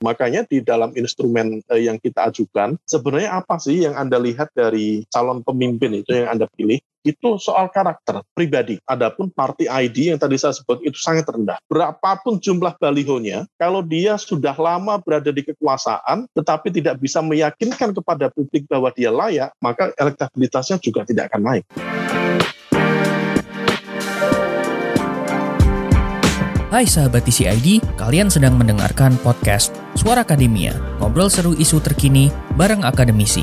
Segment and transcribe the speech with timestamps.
[0.00, 5.04] Makanya di dalam instrumen uh, yang kita ajukan, sebenarnya apa sih yang Anda lihat dari
[5.12, 6.80] calon pemimpin itu yang Anda pilih?
[7.00, 8.76] itu soal karakter pribadi.
[8.84, 11.56] Adapun party ID yang tadi saya sebut itu sangat rendah.
[11.64, 18.28] Berapapun jumlah balihonya, kalau dia sudah lama berada di kekuasaan, tetapi tidak bisa meyakinkan kepada
[18.28, 21.64] publik bahwa dia layak, maka elektabilitasnya juga tidak akan naik.
[26.70, 30.70] Hai sahabat TCID, kalian sedang mendengarkan podcast Suara Akademia,
[31.02, 33.42] ngobrol seru isu terkini bareng akademisi.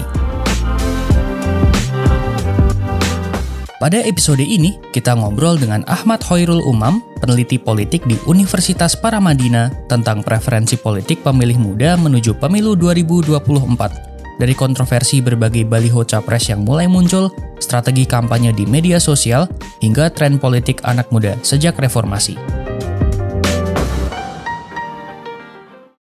[3.83, 10.23] Pada episode ini, kita ngobrol dengan Ahmad Hoirul Umam, peneliti politik di Universitas Paramadina tentang
[10.23, 14.39] preferensi politik pemilih muda menuju pemilu 2024.
[14.39, 17.27] Dari kontroversi berbagai baliho capres yang mulai muncul,
[17.59, 19.51] strategi kampanye di media sosial,
[19.83, 22.66] hingga tren politik anak muda sejak reformasi.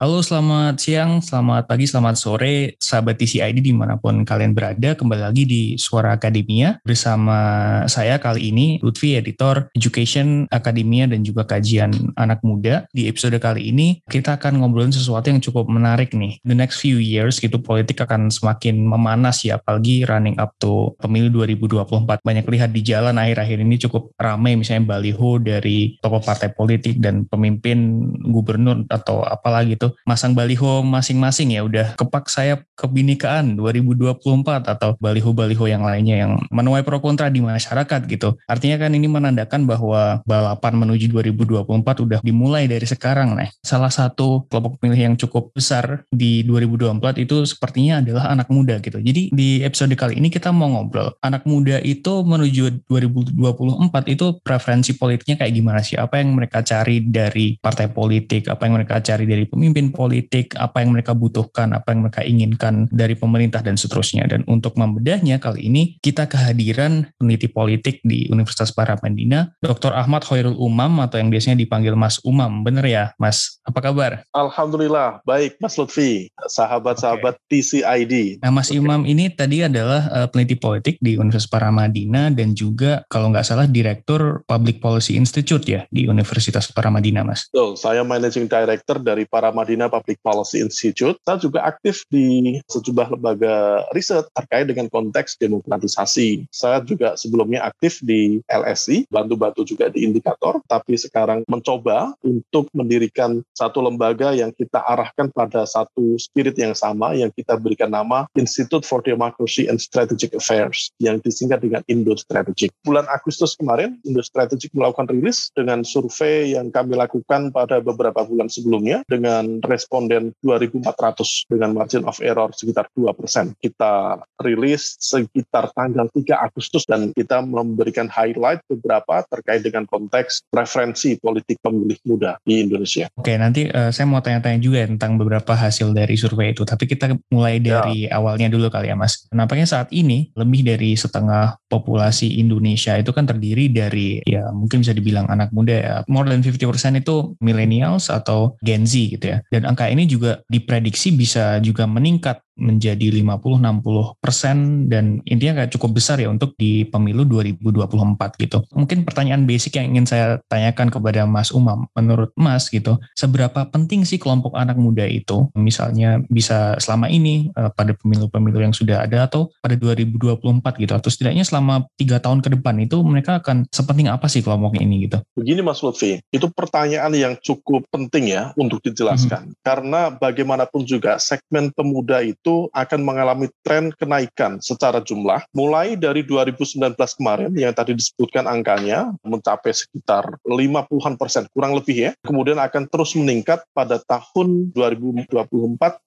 [0.03, 4.99] Halo, selamat siang, selamat pagi, selamat sore, sahabat TCID di mana pun kalian berada.
[4.99, 7.39] Kembali lagi di Suara Akademia bersama
[7.87, 12.83] saya kali ini, Lutfi, editor Education Akademia dan juga kajian anak muda.
[12.91, 16.43] Di episode kali ini, kita akan ngobrolin sesuatu yang cukup menarik nih.
[16.43, 21.47] The next few years, gitu, politik akan semakin memanas ya, apalagi running up to pemilu
[21.47, 22.27] 2024.
[22.27, 27.23] Banyak lihat di jalan akhir-akhir ini cukup ramai, misalnya baliho dari tokoh partai politik dan
[27.23, 34.19] pemimpin gubernur atau apalah gitu masang baliho masing-masing ya udah kepak sayap kebinekaan 2024
[34.67, 38.35] atau baliho-baliho yang lainnya yang menuai pro kontra di masyarakat gitu.
[38.51, 43.51] Artinya kan ini menandakan bahwa balapan menuju 2024 udah dimulai dari sekarang nih.
[43.63, 48.99] Salah satu kelompok pemilih yang cukup besar di 2024 itu sepertinya adalah anak muda gitu.
[48.99, 54.93] Jadi di episode kali ini kita mau ngobrol anak muda itu menuju 2024 itu preferensi
[54.99, 55.97] politiknya kayak gimana sih?
[55.97, 58.53] Apa yang mereka cari dari partai politik?
[58.53, 62.21] Apa yang mereka cari dari pemimpin pemimpin politik, apa yang mereka butuhkan, apa yang mereka
[62.21, 64.29] inginkan dari pemerintah dan seterusnya.
[64.29, 69.97] Dan untuk membedahnya kali ini kita kehadiran peneliti politik di Universitas Paramadina, Dr.
[69.97, 72.61] Ahmad Hoirul Umam atau yang biasanya dipanggil Mas Umam.
[72.61, 73.57] Bener ya, Mas?
[73.65, 74.29] Apa kabar?
[74.37, 77.65] Alhamdulillah, baik Mas Lutfi, sahabat-sahabat okay.
[77.65, 78.45] TCID.
[78.45, 78.77] Nah, Mas okay.
[78.77, 83.65] Imam ini tadi adalah uh, peneliti politik di Universitas Paramadina dan juga kalau nggak salah
[83.65, 87.49] Direktur Public Policy Institute ya di Universitas Paramadina, Mas.
[87.49, 93.15] Betul, saya Managing Director dari Paramadina Pasadena Public Policy Institute, saya juga aktif di sejumlah
[93.15, 96.51] lembaga riset terkait dengan konteks demokratisasi.
[96.51, 103.39] Saya juga sebelumnya aktif di LSI, bantu-bantu juga di indikator, tapi sekarang mencoba untuk mendirikan
[103.55, 108.83] satu lembaga yang kita arahkan pada satu spirit yang sama, yang kita berikan nama Institute
[108.83, 112.75] for Democracy and Strategic Affairs, yang disingkat dengan Indo Strategic.
[112.83, 118.51] Bulan Agustus kemarin, Indo Strategic melakukan rilis dengan survei yang kami lakukan pada beberapa bulan
[118.51, 123.53] sebelumnya dengan responden 2.400 dengan margin of error sekitar 2 persen.
[123.59, 131.19] Kita rilis sekitar tanggal 3 Agustus dan kita memberikan highlight beberapa terkait dengan konteks preferensi
[131.21, 133.11] politik pemilih muda di Indonesia.
[133.19, 137.13] Oke, nanti uh, saya mau tanya-tanya juga tentang beberapa hasil dari survei itu, tapi kita
[137.29, 137.83] mulai ya.
[137.83, 138.17] dari ya.
[138.17, 139.27] awalnya dulu kali ya Mas.
[139.35, 144.95] Nampaknya saat ini lebih dari setengah populasi Indonesia itu kan terdiri dari ya mungkin bisa
[144.95, 145.97] dibilang anak muda ya.
[146.07, 149.42] More than 50% itu millennials atau Gen Z gitu ya.
[149.51, 155.97] Dan angka ini juga diprediksi bisa juga meningkat menjadi 50-60 persen dan intinya kayak cukup
[155.97, 158.59] besar ya untuk di pemilu 2024 gitu.
[158.77, 164.05] Mungkin pertanyaan basic yang ingin saya tanyakan kepada Mas Umam, menurut Mas gitu, seberapa penting
[164.05, 169.29] sih kelompok anak muda itu misalnya bisa selama ini uh, pada pemilu-pemilu yang sudah ada
[169.29, 174.09] atau pada 2024 gitu atau setidaknya selama tiga tahun ke depan itu mereka akan sepenting
[174.11, 175.19] apa sih kelompok ini gitu?
[175.39, 179.63] Begini Mas Lutfi, itu pertanyaan yang cukup penting ya untuk dijelaskan mm -hmm.
[179.65, 185.47] karena bagaimanapun juga segmen pemuda itu itu akan mengalami tren kenaikan secara jumlah.
[185.55, 192.13] Mulai dari 2019 kemarin yang tadi disebutkan angkanya mencapai sekitar 50-an persen kurang lebih ya.
[192.27, 195.31] Kemudian akan terus meningkat pada tahun 2024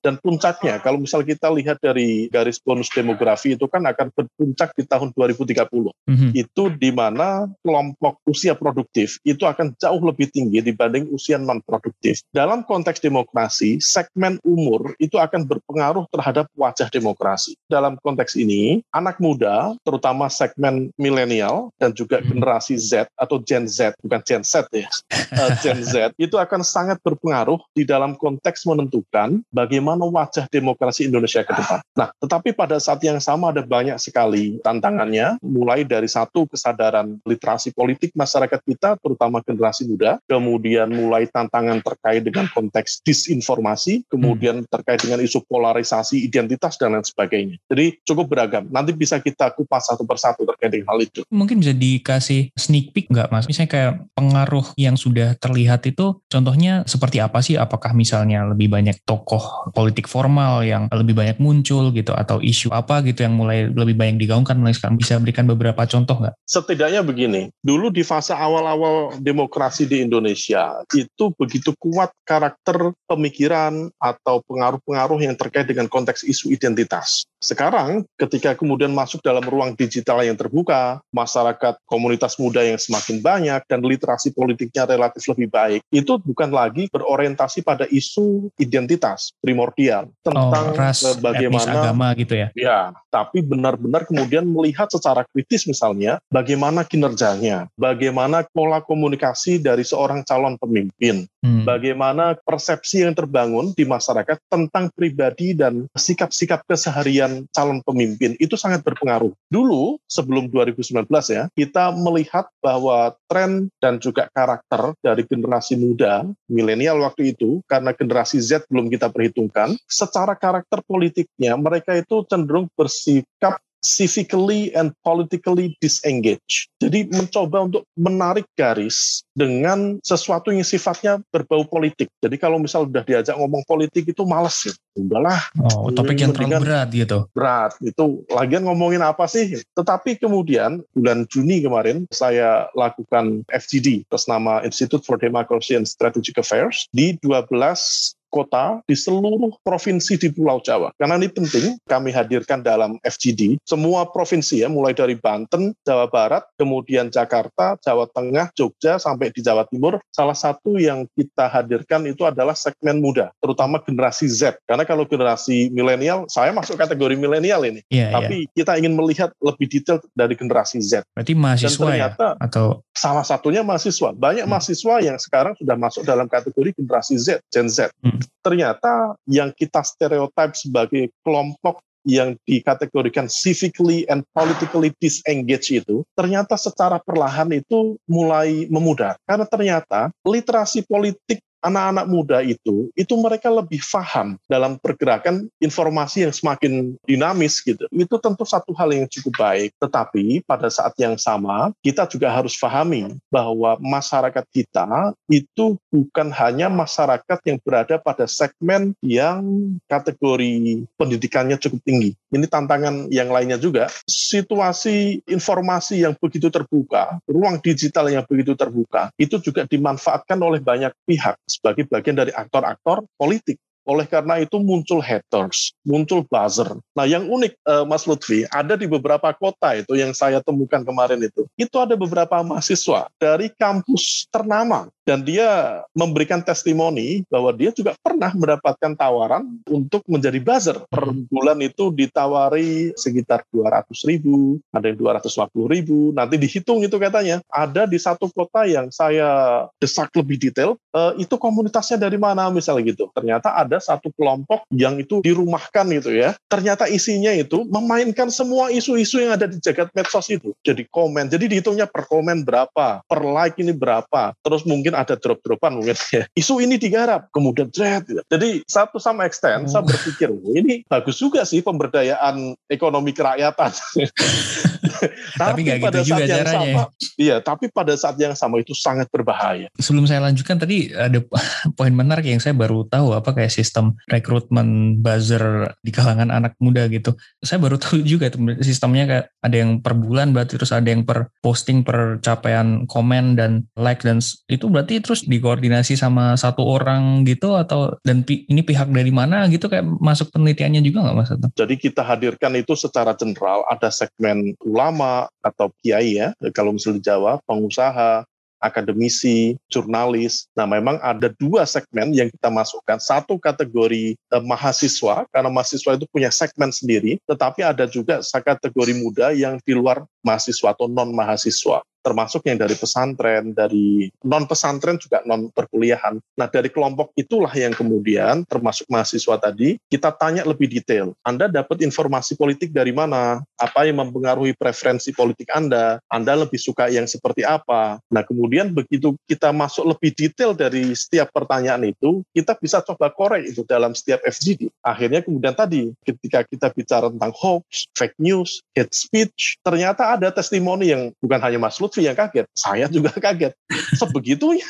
[0.03, 0.83] dan puncaknya.
[0.83, 5.69] Kalau misal kita lihat dari garis bonus demografi itu kan akan berpuncak di tahun 2030
[5.71, 6.31] mm-hmm.
[6.33, 12.25] itu di mana kelompok usia produktif itu akan jauh lebih tinggi dibanding usia non produktif
[12.33, 17.53] dalam konteks demokrasi segmen umur itu akan berpengaruh terhadap terhadap wajah demokrasi.
[17.69, 22.33] Dalam konteks ini, anak muda, terutama segmen milenial dan juga hmm.
[22.33, 24.89] generasi Z atau Gen Z, bukan Gen Z ya,
[25.37, 31.45] uh, Gen Z, itu akan sangat berpengaruh di dalam konteks menentukan bagaimana wajah demokrasi Indonesia
[31.45, 31.85] ke depan.
[31.93, 37.69] Nah, tetapi pada saat yang sama ada banyak sekali tantangannya, mulai dari satu kesadaran literasi
[37.69, 45.05] politik masyarakat kita, terutama generasi muda, kemudian mulai tantangan terkait dengan konteks disinformasi, kemudian terkait
[45.05, 47.59] dengan isu polarisasi identitas dan lain sebagainya.
[47.67, 48.71] Jadi cukup beragam.
[48.71, 51.27] Nanti bisa kita kupas satu persatu terkait dengan hal itu.
[51.27, 53.49] Mungkin bisa dikasih sneak peek nggak mas?
[53.51, 57.59] Misalnya kayak pengaruh yang sudah terlihat itu contohnya seperti apa sih?
[57.59, 63.03] Apakah misalnya lebih banyak tokoh politik formal yang lebih banyak muncul gitu atau isu apa
[63.03, 64.95] gitu yang mulai lebih banyak digaungkan mulai sekarang?
[64.95, 66.35] Bisa berikan beberapa contoh nggak?
[66.45, 74.41] Setidaknya begini, dulu di fase awal-awal demokrasi di Indonesia itu begitu kuat karakter pemikiran atau
[74.45, 77.25] pengaruh-pengaruh yang terkait dengan konteks isu identitas.
[77.45, 83.61] Sekarang ketika kemudian masuk dalam ruang digital yang terbuka, masyarakat komunitas muda yang semakin banyak
[83.69, 90.73] dan literasi politiknya relatif lebih baik, itu bukan lagi berorientasi pada isu identitas primordial tentang
[90.73, 92.47] oh, ras, bagaimana etnis, agama gitu ya.
[92.57, 92.79] Ya,
[93.13, 100.57] tapi benar-benar kemudian melihat secara kritis misalnya bagaimana kinerjanya, bagaimana pola komunikasi dari seorang calon
[100.57, 101.61] pemimpin, hmm.
[101.61, 108.85] bagaimana persepsi yang terbangun di masyarakat tentang pribadi dan sikap-sikap keseharian calon pemimpin itu sangat
[108.85, 109.33] berpengaruh.
[109.51, 117.01] Dulu sebelum 2019 ya, kita melihat bahwa tren dan juga karakter dari generasi muda, milenial
[117.01, 123.59] waktu itu, karena generasi Z belum kita perhitungkan, secara karakter politiknya mereka itu cenderung bersikap
[123.85, 126.73] civically and politically disengaged.
[126.81, 132.09] Jadi mencoba untuk menarik garis dengan sesuatu yang sifatnya berbau politik.
[132.23, 134.73] Jadi kalau misal udah diajak ngomong politik itu males ya.
[134.95, 135.39] Udahlah.
[135.59, 137.27] Oh, topik yang terlalu berat gitu.
[137.35, 137.75] Berat.
[137.83, 139.59] Itu lagian ngomongin apa sih?
[139.75, 146.39] Tetapi kemudian bulan Juni kemarin saya lakukan FGD atas nama Institute for Democracy and Strategic
[146.39, 150.91] Affairs di 12 kota di seluruh provinsi di Pulau Jawa.
[150.99, 156.43] Karena ini penting kami hadirkan dalam FGD semua provinsi ya, mulai dari Banten, Jawa Barat,
[156.59, 160.03] kemudian Jakarta, Jawa Tengah, Jogja, sampai di Jawa Timur.
[160.11, 164.59] Salah satu yang kita hadirkan itu adalah segmen muda, terutama generasi Z.
[164.67, 167.79] Karena kalau generasi milenial, saya masuk kategori milenial ini.
[167.87, 168.15] Yeah, iya.
[168.19, 168.53] Tapi yeah.
[168.59, 171.07] kita ingin melihat lebih detail dari generasi Z.
[171.15, 172.43] Berarti mahasiswa Dan ternyata, ya?
[172.43, 174.11] Atau salah satunya mahasiswa.
[174.11, 174.51] Banyak hmm.
[174.51, 177.93] mahasiswa yang sekarang sudah masuk dalam kategori generasi Z, Gen Z.
[178.01, 186.53] Hmm ternyata yang kita stereotip sebagai kelompok yang dikategorikan civically and politically disengaged itu ternyata
[186.53, 189.17] secara perlahan itu mulai memudar.
[189.25, 196.33] Karena ternyata literasi politik anak-anak muda itu, itu mereka lebih paham dalam pergerakan informasi yang
[196.33, 197.89] semakin dinamis gitu.
[197.89, 199.73] Itu tentu satu hal yang cukup baik.
[199.81, 206.69] Tetapi pada saat yang sama, kita juga harus pahami bahwa masyarakat kita itu bukan hanya
[206.69, 209.41] masyarakat yang berada pada segmen yang
[209.89, 212.13] kategori pendidikannya cukup tinggi.
[212.29, 213.87] Ini tantangan yang lainnya juga.
[214.05, 220.91] Situasi informasi yang begitu terbuka, ruang digital yang begitu terbuka, itu juga dimanfaatkan oleh banyak
[221.07, 223.57] pihak sebagai bagian dari aktor-aktor politik.
[223.85, 226.73] Oleh karena itu muncul haters, muncul buzzer.
[226.97, 231.21] Nah yang unik uh, Mas Lutfi, ada di beberapa kota itu yang saya temukan kemarin
[231.21, 231.45] itu.
[231.53, 238.33] Itu ada beberapa mahasiswa dari kampus ternama dan dia memberikan testimoni bahwa dia juga pernah
[238.33, 240.77] mendapatkan tawaran untuk menjadi buzzer.
[240.89, 247.39] Per bulan itu ditawari sekitar 200 ribu, ada yang 250 ribu, nanti dihitung itu katanya.
[247.53, 252.89] Ada di satu kota yang saya desak lebih detail, uh, itu komunitasnya dari mana misalnya
[252.89, 253.13] gitu.
[253.13, 256.33] Ternyata ada satu kelompok yang itu dirumahkan gitu ya.
[256.49, 260.51] Ternyata isinya itu memainkan semua isu-isu yang ada di jagat medsos itu.
[260.65, 265.79] Jadi komen, jadi dihitungnya per komen berapa, per like ini berapa, terus mungkin ada drop-dropan
[265.79, 266.23] mungkin ya.
[266.33, 268.05] Isu ini digarap, kemudian dread.
[268.07, 268.21] Gitu.
[268.27, 269.71] Jadi satu sama extent, oh.
[269.71, 273.71] saya berpikir, ini bagus juga sih pemberdayaan ekonomi kerakyatan.
[275.41, 276.81] tapi, tapi pada gitu saat yang sama,
[277.17, 279.67] iya, tapi pada saat yang sama itu sangat berbahaya.
[279.79, 281.19] Sebelum saya lanjutkan tadi ada
[281.77, 286.85] poin menarik yang saya baru tahu apa kayak sistem rekrutmen buzzer di kalangan anak muda
[286.85, 287.17] gitu.
[287.41, 291.01] Saya baru tahu juga itu sistemnya kayak ada yang per bulan berarti terus ada yang
[291.01, 297.25] per posting per capaian komen dan like dan itu berarti terus dikoordinasi sama satu orang
[297.25, 301.31] gitu atau dan ini pihak dari mana gitu kayak masuk penelitiannya juga nggak mas?
[301.57, 307.03] Jadi kita hadirkan itu secara general ada segmen ulama atau kiai ya, kalau misalnya di
[307.07, 308.27] Jawa, pengusaha,
[308.65, 310.49] akademisi, jurnalis.
[310.57, 312.97] Nah, memang ada dua segmen yang kita masukkan.
[312.97, 319.31] Satu kategori eh, mahasiswa, karena mahasiswa itu punya segmen sendiri, tetapi ada juga kategori muda
[319.33, 325.49] yang di luar mahasiswa atau non-mahasiswa termasuk yang dari pesantren, dari non pesantren juga non
[325.49, 326.21] perkuliahan.
[326.37, 331.17] Nah dari kelompok itulah yang kemudian termasuk mahasiswa tadi kita tanya lebih detail.
[331.25, 333.41] Anda dapat informasi politik dari mana?
[333.57, 335.97] Apa yang mempengaruhi preferensi politik Anda?
[336.05, 337.97] Anda lebih suka yang seperti apa?
[338.13, 343.49] Nah kemudian begitu kita masuk lebih detail dari setiap pertanyaan itu, kita bisa coba korek
[343.49, 344.69] itu dalam setiap FGD.
[344.85, 350.91] Akhirnya kemudian tadi ketika kita bicara tentang hoax, fake news, hate speech, ternyata ada testimoni
[350.91, 353.53] yang bukan hanya Mas Lutfi yang kaget, saya juga kaget.
[353.95, 354.67] Sebegitunya.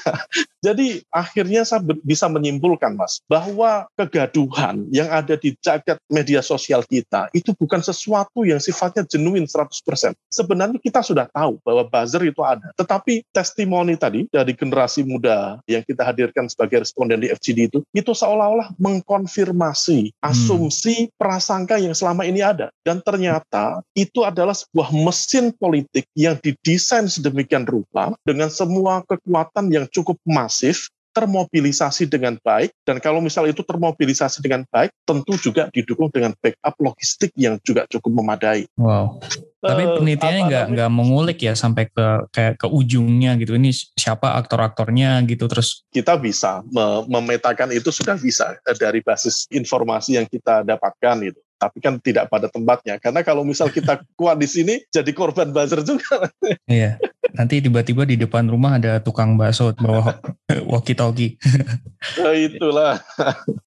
[0.66, 7.30] Jadi akhirnya saya bisa menyimpulkan Mas, bahwa kegaduhan yang ada di jagat media sosial kita
[7.38, 10.18] itu bukan sesuatu yang sifatnya genuine 100%.
[10.32, 12.72] Sebenarnya kita sudah tahu bahwa buzzer itu ada.
[12.80, 18.12] Tetapi testimoni tadi dari generasi muda yang kita hadirkan sebagai responden di FGD itu, itu
[18.16, 22.72] seolah-olah mengkonfirmasi asumsi prasangka yang selama ini ada.
[22.82, 29.86] Dan ternyata itu adalah sebuah mesin politik yang didesain sedemikian rupa dengan semua kekuatan yang
[29.92, 36.12] cukup masif termobilisasi dengan baik dan kalau misal itu termobilisasi dengan baik tentu juga didukung
[36.12, 38.68] dengan backup logistik yang juga cukup memadai.
[38.76, 39.24] Wow.
[39.64, 43.56] Tapi eh, penelitiannya nggak nggak mengulik ya sampai ke kayak ke ujungnya gitu.
[43.56, 45.88] Ini siapa aktor-aktornya gitu terus.
[45.88, 46.60] Kita bisa
[47.08, 52.28] memetakan itu sudah bisa eh, dari basis informasi yang kita dapatkan itu tapi kan tidak
[52.28, 53.00] pada tempatnya.
[53.00, 56.30] Karena kalau misal kita kuat di sini, jadi korban buzzer juga.
[56.68, 57.00] Iya.
[57.36, 60.16] Nanti tiba-tiba di depan rumah ada tukang bakso bawa
[60.72, 61.36] walkie-talkie.
[62.24, 63.02] oh, itulah.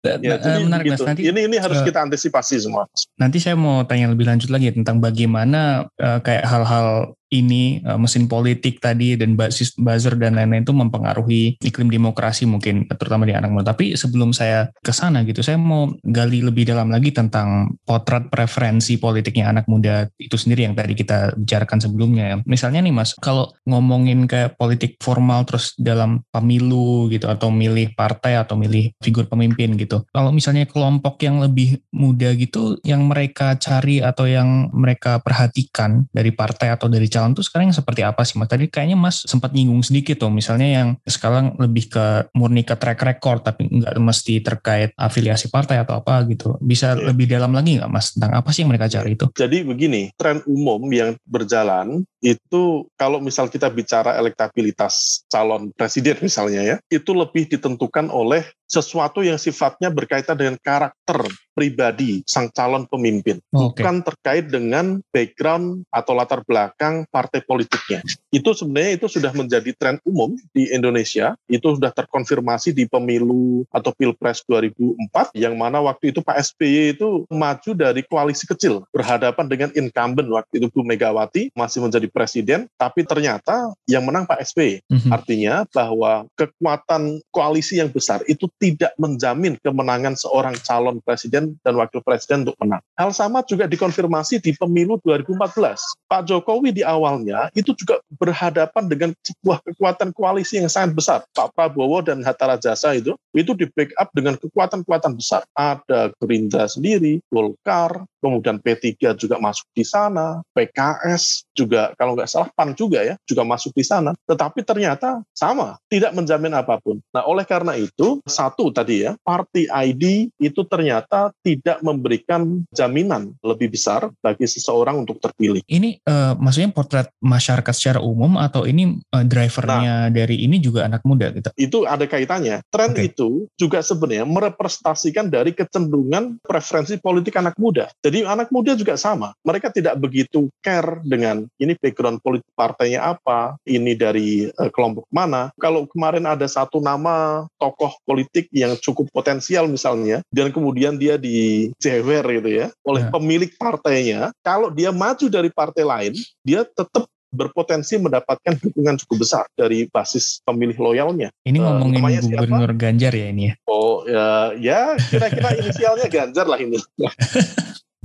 [0.01, 1.05] ya, jadi menarik gitu.
[1.05, 1.09] mas.
[1.13, 2.89] Nanti, ini ini harus uh, kita antisipasi semua.
[3.21, 8.27] Nanti saya mau tanya lebih lanjut lagi tentang bagaimana uh, kayak hal-hal ini uh, mesin
[8.27, 13.53] politik tadi dan basis buzzer dan lain-lain itu mempengaruhi iklim demokrasi mungkin terutama di anak
[13.53, 13.73] muda.
[13.77, 18.97] Tapi sebelum saya ke sana gitu, saya mau gali lebih dalam lagi tentang potret preferensi
[18.97, 22.25] politiknya anak muda itu sendiri yang tadi kita bicarakan sebelumnya.
[22.25, 22.37] Ya.
[22.49, 28.41] Misalnya nih Mas, kalau ngomongin kayak politik formal terus dalam pemilu gitu atau milih partai
[28.41, 30.05] atau milih figur pemimpin gitu.
[30.13, 36.33] Kalau misalnya kelompok yang lebih muda gitu yang mereka cari atau yang mereka perhatikan dari
[36.33, 38.47] partai atau dari calon tuh sekarang yang seperti apa sih mas?
[38.47, 43.03] Tadi kayaknya mas sempat nyinggung sedikit tuh, misalnya yang sekarang lebih ke murni ke track
[43.03, 46.55] record tapi nggak mesti terkait afiliasi partai atau apa gitu.
[46.63, 47.11] Bisa ya.
[47.11, 49.27] lebih dalam lagi nggak mas tentang apa sih yang mereka cari itu?
[49.35, 56.63] Jadi begini, tren umum yang berjalan itu kalau misal kita bicara elektabilitas calon presiden misalnya
[56.63, 61.25] ya, itu lebih ditentukan oleh sesuatu yang sifatnya berkaitan dengan karakter
[61.59, 63.83] pribadi sang calon pemimpin, okay.
[63.83, 67.99] bukan terkait dengan background atau latar belakang partai politiknya.
[68.31, 73.91] Itu sebenarnya itu sudah menjadi tren umum di Indonesia, itu sudah terkonfirmasi di pemilu atau
[73.91, 79.69] Pilpres 2004 yang mana waktu itu Pak SBY itu maju dari koalisi kecil berhadapan dengan
[79.75, 84.87] incumbent waktu itu Bu Megawati masih menjadi presiden, tapi ternyata yang menang Pak SBY.
[84.87, 85.11] Mm -hmm.
[85.11, 92.03] Artinya bahwa kekuatan koalisi yang besar itu tidak menjamin kemenangan seorang calon presiden dan wakil
[92.03, 92.83] presiden untuk menang.
[92.99, 96.11] Hal sama juga dikonfirmasi di pemilu 2014.
[96.11, 101.19] Pak Jokowi di awalnya itu juga berhadapan dengan sebuah kekuatan koalisi yang sangat besar.
[101.33, 105.47] Pak Prabowo dan Hatta Rajasa itu itu di backup dengan kekuatan-kekuatan besar.
[105.55, 112.51] Ada Gerindra sendiri, Golkar, kemudian P3 juga masuk di sana, PKS juga kalau nggak salah
[112.55, 114.15] PAN juga ya, juga masuk di sana.
[114.27, 116.99] Tetapi ternyata sama, tidak menjamin apa pun.
[117.15, 123.73] Nah oleh karena itu, satu tadi ya, party ID itu ternyata tidak memberikan jaminan lebih
[123.73, 125.63] besar bagi seseorang untuk terpilih.
[125.67, 130.87] Ini uh, maksudnya potret masyarakat secara umum atau ini uh, drivernya nah, dari ini juga
[130.87, 131.49] anak muda gitu?
[131.59, 132.63] Itu ada kaitannya.
[132.71, 133.11] Tren okay.
[133.11, 137.91] itu juga sebenarnya merepresentasikan dari kecenderungan preferensi politik anak muda.
[138.09, 139.37] Jadi anak muda juga sama.
[139.45, 145.53] Mereka tidak begitu care dengan ini background politik partainya apa, ini dari uh, kelompok mana.
[145.61, 152.25] Kalau kemarin ada satu nama tokoh politik yang cukup potensial misalnya, dan kemudian dia dijewer
[152.41, 153.13] gitu ya oleh ya.
[153.13, 159.45] pemilik partainya, kalau dia maju dari partai lain, dia tetap berpotensi mendapatkan dukungan cukup besar
[159.53, 161.29] dari basis pemilih loyalnya.
[161.45, 162.81] Ini uh, ngomongin Gubernur siapa?
[162.81, 163.55] Ganjar ya ini ya?
[163.69, 166.81] Oh ya, ya kira-kira inisialnya Ganjar lah ini.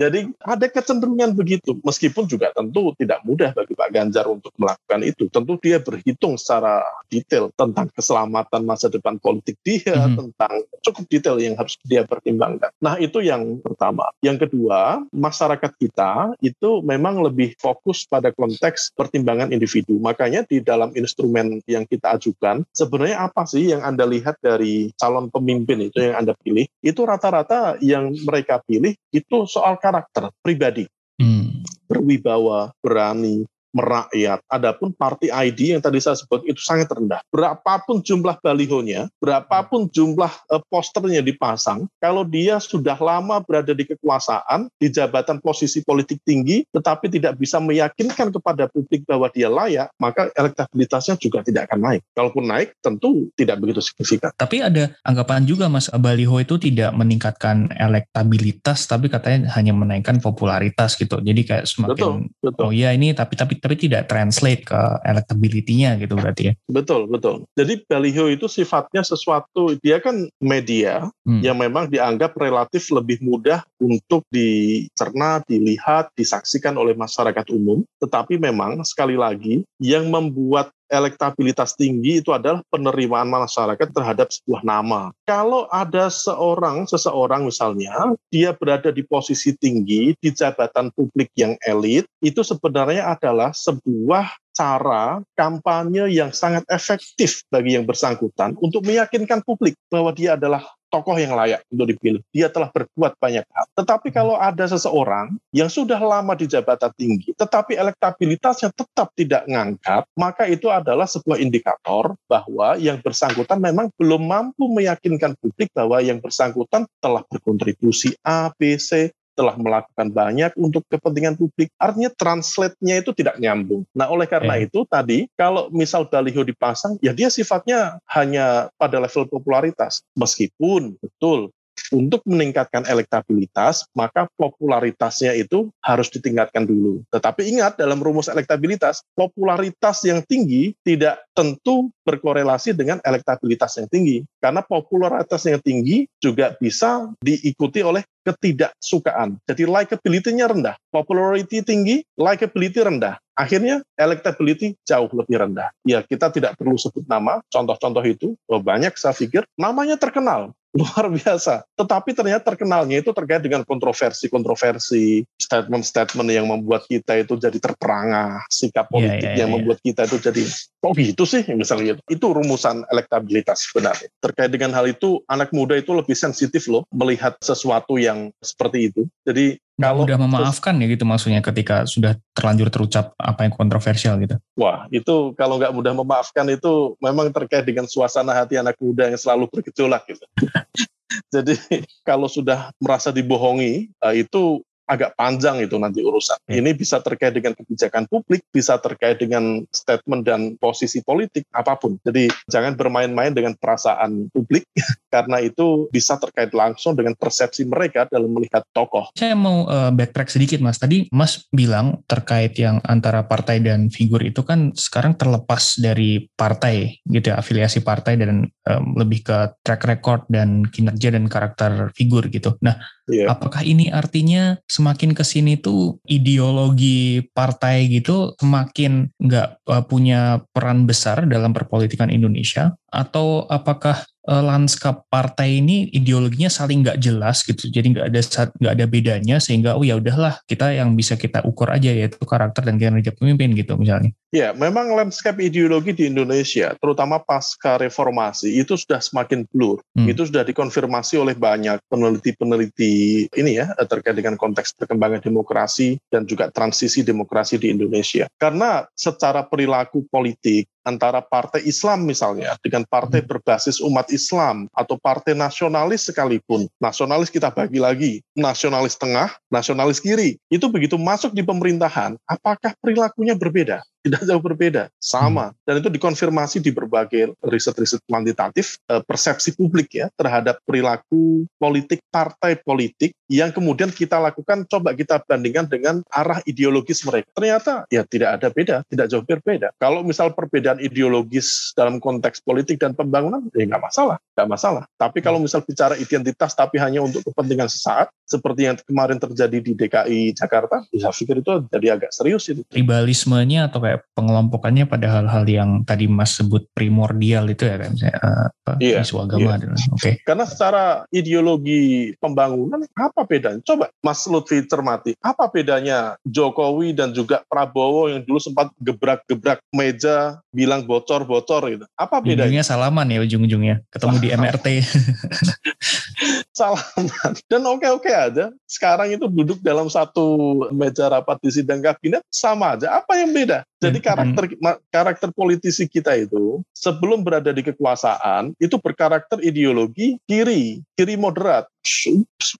[0.00, 5.28] Jadi ada kecenderungan begitu, meskipun juga tentu tidak mudah bagi Pak Ganjar untuk melakukan itu.
[5.28, 6.80] Tentu dia berhitung secara
[7.12, 10.16] detail tentang keselamatan masa depan politik dia, mm -hmm.
[10.16, 12.72] tentang cukup detail yang harus dia pertimbangkan.
[12.80, 14.08] Nah itu yang pertama.
[14.24, 20.00] Yang kedua, masyarakat kita itu memang lebih fokus pada konteks pertimbangan individu.
[20.00, 25.28] Makanya di dalam instrumen yang kita ajukan, sebenarnya apa sih yang Anda lihat dari calon
[25.28, 26.64] pemimpin itu yang Anda pilih?
[26.80, 30.86] Itu rata-rata yang mereka pilih itu soal karakter pribadi.
[31.18, 31.66] Hmm.
[31.90, 34.42] Berwibawa, berani, merakyat.
[34.50, 37.22] Adapun party ID yang tadi saya sebut itu sangat rendah.
[37.30, 44.70] Berapapun jumlah balihonya, berapapun jumlah uh, posternya dipasang, kalau dia sudah lama berada di kekuasaan,
[44.78, 50.28] di jabatan posisi politik tinggi, tetapi tidak bisa meyakinkan kepada publik bahwa dia layak, maka
[50.34, 52.02] elektabilitasnya juga tidak akan naik.
[52.14, 54.34] Kalaupun naik, tentu tidak begitu signifikan.
[54.34, 60.96] Tapi ada anggapan juga, Mas, baliho itu tidak meningkatkan elektabilitas, tapi katanya hanya menaikkan popularitas
[60.98, 61.20] gitu.
[61.20, 62.62] Jadi kayak semakin, betul, betul.
[62.66, 66.54] oh ya ini tapi tapi tapi tidak translate ke electability-nya gitu berarti ya.
[66.66, 67.44] Betul, betul.
[67.54, 71.44] Jadi baliho itu sifatnya sesuatu dia kan media hmm.
[71.44, 78.80] yang memang dianggap relatif lebih mudah untuk dicerna, dilihat, disaksikan oleh masyarakat umum, tetapi memang
[78.82, 85.14] sekali lagi yang membuat elektabilitas tinggi itu adalah penerimaan masyarakat terhadap sebuah nama.
[85.24, 92.04] Kalau ada seorang, seseorang misalnya, dia berada di posisi tinggi, di jabatan publik yang elit,
[92.20, 99.78] itu sebenarnya adalah sebuah cara kampanye yang sangat efektif bagi yang bersangkutan untuk meyakinkan publik
[99.88, 102.20] bahwa dia adalah tokoh yang layak untuk dipilih.
[102.34, 103.66] Dia telah berbuat banyak hal.
[103.78, 110.02] Tetapi kalau ada seseorang yang sudah lama di jabatan tinggi, tetapi elektabilitasnya tetap tidak ngangkat,
[110.18, 116.18] maka itu adalah sebuah indikator bahwa yang bersangkutan memang belum mampu meyakinkan publik bahwa yang
[116.18, 121.72] bersangkutan telah berkontribusi A, B, C, telah melakukan banyak untuk kepentingan publik.
[121.80, 123.88] Artinya translate-nya itu tidak nyambung.
[123.96, 124.68] Nah, oleh karena eh.
[124.68, 130.04] itu tadi kalau misal baliho dipasang, ya dia sifatnya hanya pada level popularitas.
[130.12, 131.48] Meskipun betul
[131.88, 137.00] untuk meningkatkan elektabilitas, maka popularitasnya itu harus ditingkatkan dulu.
[137.08, 144.20] Tetapi ingat, dalam rumus elektabilitas, popularitas yang tinggi tidak tentu berkorelasi dengan elektabilitas yang tinggi.
[144.42, 149.40] Karena popularitas yang tinggi juga bisa diikuti oleh ketidaksukaan.
[149.48, 150.76] Jadi likability-nya rendah.
[150.92, 153.16] Popularity tinggi, likability rendah.
[153.32, 155.72] Akhirnya electability jauh lebih rendah.
[155.88, 161.10] Ya kita tidak perlu sebut nama, contoh-contoh itu oh, banyak saya pikir namanya terkenal luar
[161.18, 161.66] biasa.
[161.74, 168.86] Tetapi ternyata terkenalnya itu terkait dengan kontroversi-kontroversi, statement-statement yang membuat kita itu jadi terperangah, sikap
[168.88, 169.56] iya, politik yeah, yeah, yang yeah.
[169.58, 170.42] membuat kita itu jadi
[170.80, 172.02] kok gitu sih misalnya gitu.
[172.08, 174.08] Itu rumusan elektabilitas sebenarnya.
[174.22, 179.02] Terkait dengan hal itu anak muda itu lebih sensitif loh melihat sesuatu yang seperti itu.
[179.26, 184.36] Jadi kalau udah memaafkan ya gitu maksudnya ketika sudah terlanjur terucap apa yang kontroversial gitu.
[184.54, 189.18] Wah, itu kalau nggak mudah memaafkan itu memang terkait dengan suasana hati anak muda yang
[189.18, 190.24] selalu bergejolak gitu.
[191.34, 191.58] Jadi
[192.06, 196.42] kalau sudah merasa dibohongi, eh, itu agak panjang itu nanti urusan.
[196.42, 196.58] Hmm.
[196.58, 201.94] Ini bisa terkait dengan kebijakan publik, bisa terkait dengan statement dan posisi politik, apa pun.
[202.02, 204.66] Jadi jangan bermain-main dengan perasaan publik,
[205.14, 209.14] karena itu bisa terkait langsung dengan persepsi mereka dalam melihat tokoh.
[209.14, 210.82] Saya mau uh, backtrack sedikit mas.
[210.82, 216.98] Tadi mas bilang terkait yang antara partai dan figur itu kan sekarang terlepas dari partai
[217.06, 222.26] gitu ya, afiliasi partai dan um, lebih ke track record dan kinerja dan karakter figur
[222.32, 222.56] gitu.
[222.64, 223.28] Nah, yeah.
[223.30, 230.88] apakah ini artinya semakin ke sini tuh ideologi partai gitu semakin nggak uh, punya peran
[230.88, 237.70] besar dalam perpolitikan Indonesia atau apakah uh, lanskap partai ini ideologinya saling nggak jelas gitu.
[237.70, 238.20] Jadi nggak ada
[238.60, 242.66] nggak ada bedanya sehingga oh ya udahlah kita yang bisa kita ukur aja yaitu karakter
[242.66, 244.12] dan kinerja pemimpin gitu misalnya.
[244.30, 249.82] Ya memang lanskap ideologi di Indonesia terutama pasca reformasi itu sudah semakin blur.
[249.90, 250.06] Hmm.
[250.06, 256.48] itu sudah dikonfirmasi oleh banyak peneliti-peneliti ini ya terkait dengan konteks perkembangan demokrasi dan juga
[256.54, 258.30] transisi demokrasi di Indonesia.
[258.38, 263.28] Karena secara perilaku politik antara partai Islam misalnya dengan partai hmm.
[263.28, 266.66] berbasis umat Islam atau partai nasionalis sekalipun.
[266.80, 270.40] Nasionalis kita bagi lagi, nasionalis tengah, nasionalis kiri.
[270.48, 273.84] Itu begitu masuk di pemerintahan, apakah perilakunya berbeda?
[274.00, 275.52] Tidak jauh berbeda, sama.
[275.52, 275.56] Hmm.
[275.68, 282.56] Dan itu dikonfirmasi di berbagai riset-riset kuantitatif eh, persepsi publik ya terhadap perilaku politik partai
[282.60, 287.30] politik yang kemudian kita lakukan coba kita bandingkan dengan arah ideologis mereka.
[287.36, 289.70] Ternyata ya tidak ada beda, tidak jauh berbeda.
[289.78, 294.84] Kalau misal perbedaan ideologis dalam konteks politik dan pembangunan ya nggak masalah, nggak masalah.
[294.98, 299.72] Tapi kalau misal bicara identitas tapi hanya untuk kepentingan sesaat, seperti yang kemarin terjadi di
[299.78, 302.66] DKI Jakarta, ya saya pikir itu jadi agak serius itu.
[302.66, 308.18] Tribalismenya atau kayak pengelompokannya pada hal-hal yang tadi Mas sebut primordial itu ya kan, misalnya
[308.22, 309.58] uh, iya, isu agama.
[309.58, 309.74] Iya.
[309.74, 309.98] Oke.
[309.98, 310.14] Okay.
[310.22, 313.58] Karena secara ideologi pembangunan apa bedanya?
[313.66, 320.38] Coba Mas Lutfi cermati, apa bedanya Jokowi dan juga Prabowo yang dulu sempat gebrak-gebrak meja
[320.54, 321.84] bilang bocor-bocor gitu.
[321.98, 322.46] Apa bedanya?
[322.46, 324.66] Ujungnya salaman ya ujung-ujungnya, ketemu di MRT.
[326.60, 327.08] salaman.
[327.50, 328.52] Dan oke-oke aja.
[328.68, 333.00] Sekarang itu duduk dalam satu meja rapat di sidang kabinet sama aja.
[333.00, 333.64] Apa yang beda?
[333.80, 334.44] Jadi hmm, karakter
[334.92, 341.64] karakter politisi kita itu sebelum berada di kekuasaan itu berkarakter ideologi kiri, kiri moderat.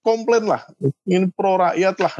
[0.01, 0.65] Komplain lah,
[1.05, 2.13] ingin pro rakyat lah.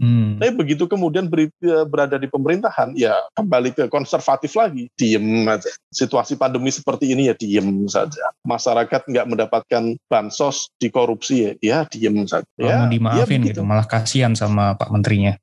[0.00, 0.40] Hmm.
[0.40, 5.68] Tapi begitu kemudian beri, e, berada di pemerintahan, ya kembali ke konservatif lagi, diem aja.
[5.92, 8.32] Situasi pandemi seperti ini ya diem saja.
[8.48, 12.48] Masyarakat nggak mendapatkan bansos di korupsi ya, ya diem saja.
[12.56, 15.36] ya, mau dimaafin ya gitu, malah kasihan sama Pak Menterinya.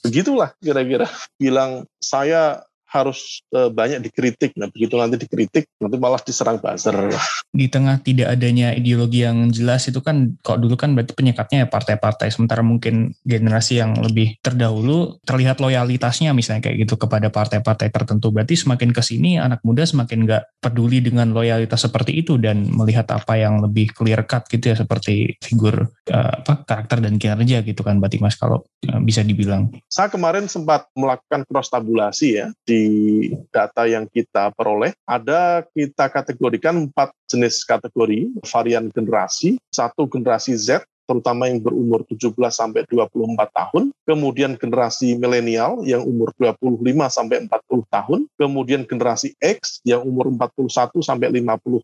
[0.00, 1.06] Begitulah kira-kira.
[1.36, 4.52] Bilang saya harus uh, banyak dikritik.
[4.60, 6.94] Nah, begitu nanti dikritik, nanti malah diserang buzzer.
[7.48, 11.68] Di tengah tidak adanya ideologi yang jelas itu kan, kok dulu kan berarti penyekatnya ya
[11.72, 12.28] partai-partai.
[12.28, 18.28] Sementara mungkin generasi yang lebih terdahulu terlihat loyalitasnya misalnya kayak gitu kepada partai-partai tertentu.
[18.28, 23.08] Berarti semakin ke sini anak muda semakin nggak peduli dengan loyalitas seperti itu dan melihat
[23.08, 27.80] apa yang lebih clear cut gitu ya seperti figur uh, apa karakter dan kinerja gitu
[27.80, 29.72] kan berarti Mas kalau uh, bisa dibilang.
[29.88, 32.81] Saya kemarin sempat melakukan cross tabulasi ya di
[33.50, 39.58] data yang kita peroleh, ada kita kategorikan empat jenis kategori varian generasi.
[39.72, 46.32] Satu generasi Z, terutama yang berumur 17 sampai 24 tahun, kemudian generasi milenial yang umur
[46.38, 51.82] 25 sampai 40 tahun, kemudian generasi X yang umur 41 sampai 56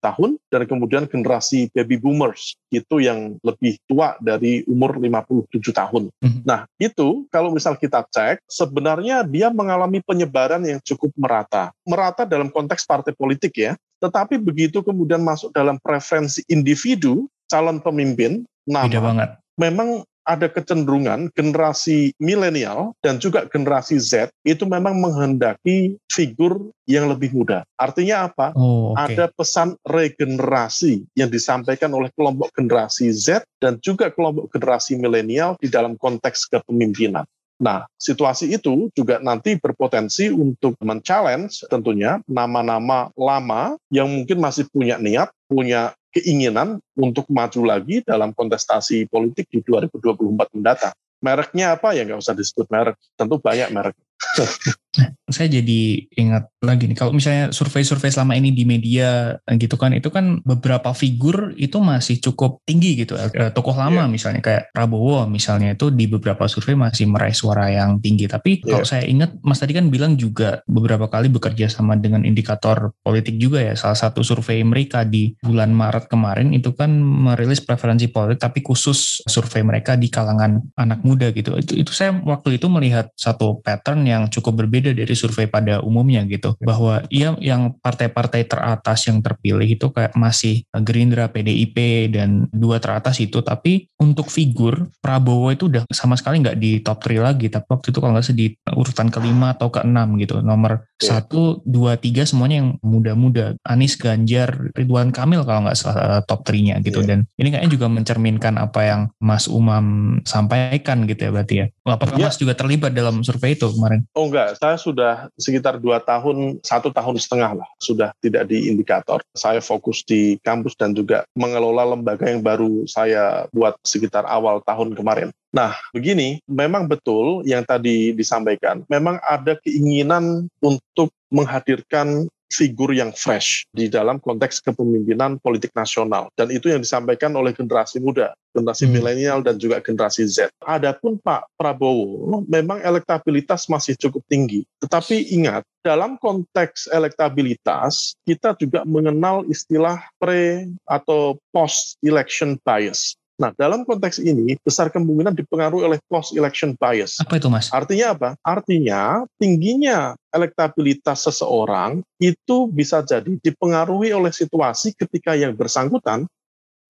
[0.00, 6.12] tahun, dan kemudian generasi baby boomers itu yang lebih tua dari umur 57 tahun.
[6.20, 6.42] Mm-hmm.
[6.44, 11.72] Nah, itu kalau misal kita cek, sebenarnya dia mengalami penyebaran yang cukup merata.
[11.84, 18.44] Merata dalam konteks partai politik ya, tetapi begitu kemudian masuk dalam preferensi individu, calon pemimpin,
[18.68, 18.86] nama.
[18.86, 19.30] Beda banget.
[19.58, 27.32] Memang ada kecenderungan generasi milenial dan juga generasi Z itu memang menghendaki figur yang lebih
[27.32, 27.64] muda.
[27.80, 28.52] Artinya apa?
[28.52, 29.16] Oh, okay.
[29.16, 35.72] Ada pesan regenerasi yang disampaikan oleh kelompok generasi Z dan juga kelompok generasi milenial di
[35.72, 37.24] dalam konteks kepemimpinan.
[37.58, 44.94] Nah, situasi itu juga nanti berpotensi untuk men-challenge tentunya nama-nama lama yang mungkin masih punya
[44.94, 50.94] niat, punya keinginan untuk maju lagi dalam kontestasi politik di 2024 mendatang.
[51.18, 53.96] Mereknya apa ya nggak usah disebut merek, tentu banyak merek.
[55.28, 60.08] saya jadi ingat lagi nih kalau misalnya survei-survei selama ini di media gitu kan itu
[60.08, 64.10] kan beberapa figur itu masih cukup tinggi gitu e, tokoh lama yeah.
[64.10, 68.80] misalnya kayak Prabowo misalnya itu di beberapa survei masih meraih suara yang tinggi tapi yeah.
[68.80, 73.36] kalau saya ingat Mas tadi kan bilang juga beberapa kali bekerja sama dengan indikator politik
[73.36, 78.40] juga ya salah satu survei mereka di bulan Maret kemarin itu kan merilis preferensi politik
[78.40, 83.12] tapi khusus survei mereka di kalangan anak muda gitu itu itu saya waktu itu melihat
[83.14, 86.54] satu pattern yang cukup berbeda dari survei pada umumnya gitu.
[86.62, 93.18] Bahwa ia yang partai-partai teratas yang terpilih itu kayak masih Gerindra, PDIP dan dua teratas
[93.18, 93.42] itu.
[93.42, 97.50] Tapi untuk figur Prabowo itu udah sama sekali nggak di top 3 lagi.
[97.50, 100.38] Tapi waktu itu kalau nggak di urutan kelima atau keenam gitu.
[100.44, 101.18] Nomor iya.
[101.18, 103.58] satu dua tiga semuanya yang muda-muda.
[103.66, 107.00] Anies Ganjar Ridwan Kamil kalau nggak salah eh, top 3-nya gitu.
[107.02, 107.08] Yeah.
[107.08, 111.66] dan ini kayaknya juga mencerminkan apa yang Mas Umam sampaikan gitu ya berarti ya.
[111.88, 112.28] Apakah yeah.
[112.28, 114.04] Mas juga terlibat dalam survei itu kemarin?
[114.14, 119.24] Oh enggak, saya sudah sekitar dua tahun, satu tahun setengah lah, sudah tidak di indikator.
[119.32, 124.92] Saya fokus di kampus dan juga mengelola lembaga yang baru saya buat sekitar awal tahun
[124.92, 125.32] kemarin.
[125.48, 133.68] Nah, begini, memang betul yang tadi disampaikan, memang ada keinginan untuk menghadirkan figur yang fresh
[133.72, 136.32] di dalam konteks kepemimpinan politik nasional.
[136.34, 138.92] Dan itu yang disampaikan oleh generasi muda, generasi hmm.
[138.92, 140.48] milenial dan juga generasi Z.
[140.64, 144.64] Adapun Pak Prabowo, memang elektabilitas masih cukup tinggi.
[144.80, 153.17] Tetapi ingat, dalam konteks elektabilitas, kita juga mengenal istilah pre atau post election bias.
[153.38, 157.22] Nah, dalam konteks ini, besar kemungkinan dipengaruhi oleh post-election bias.
[157.22, 157.70] Apa itu, Mas?
[157.70, 158.30] Artinya apa?
[158.42, 166.26] Artinya, tingginya elektabilitas seseorang itu bisa jadi dipengaruhi oleh situasi ketika yang bersangkutan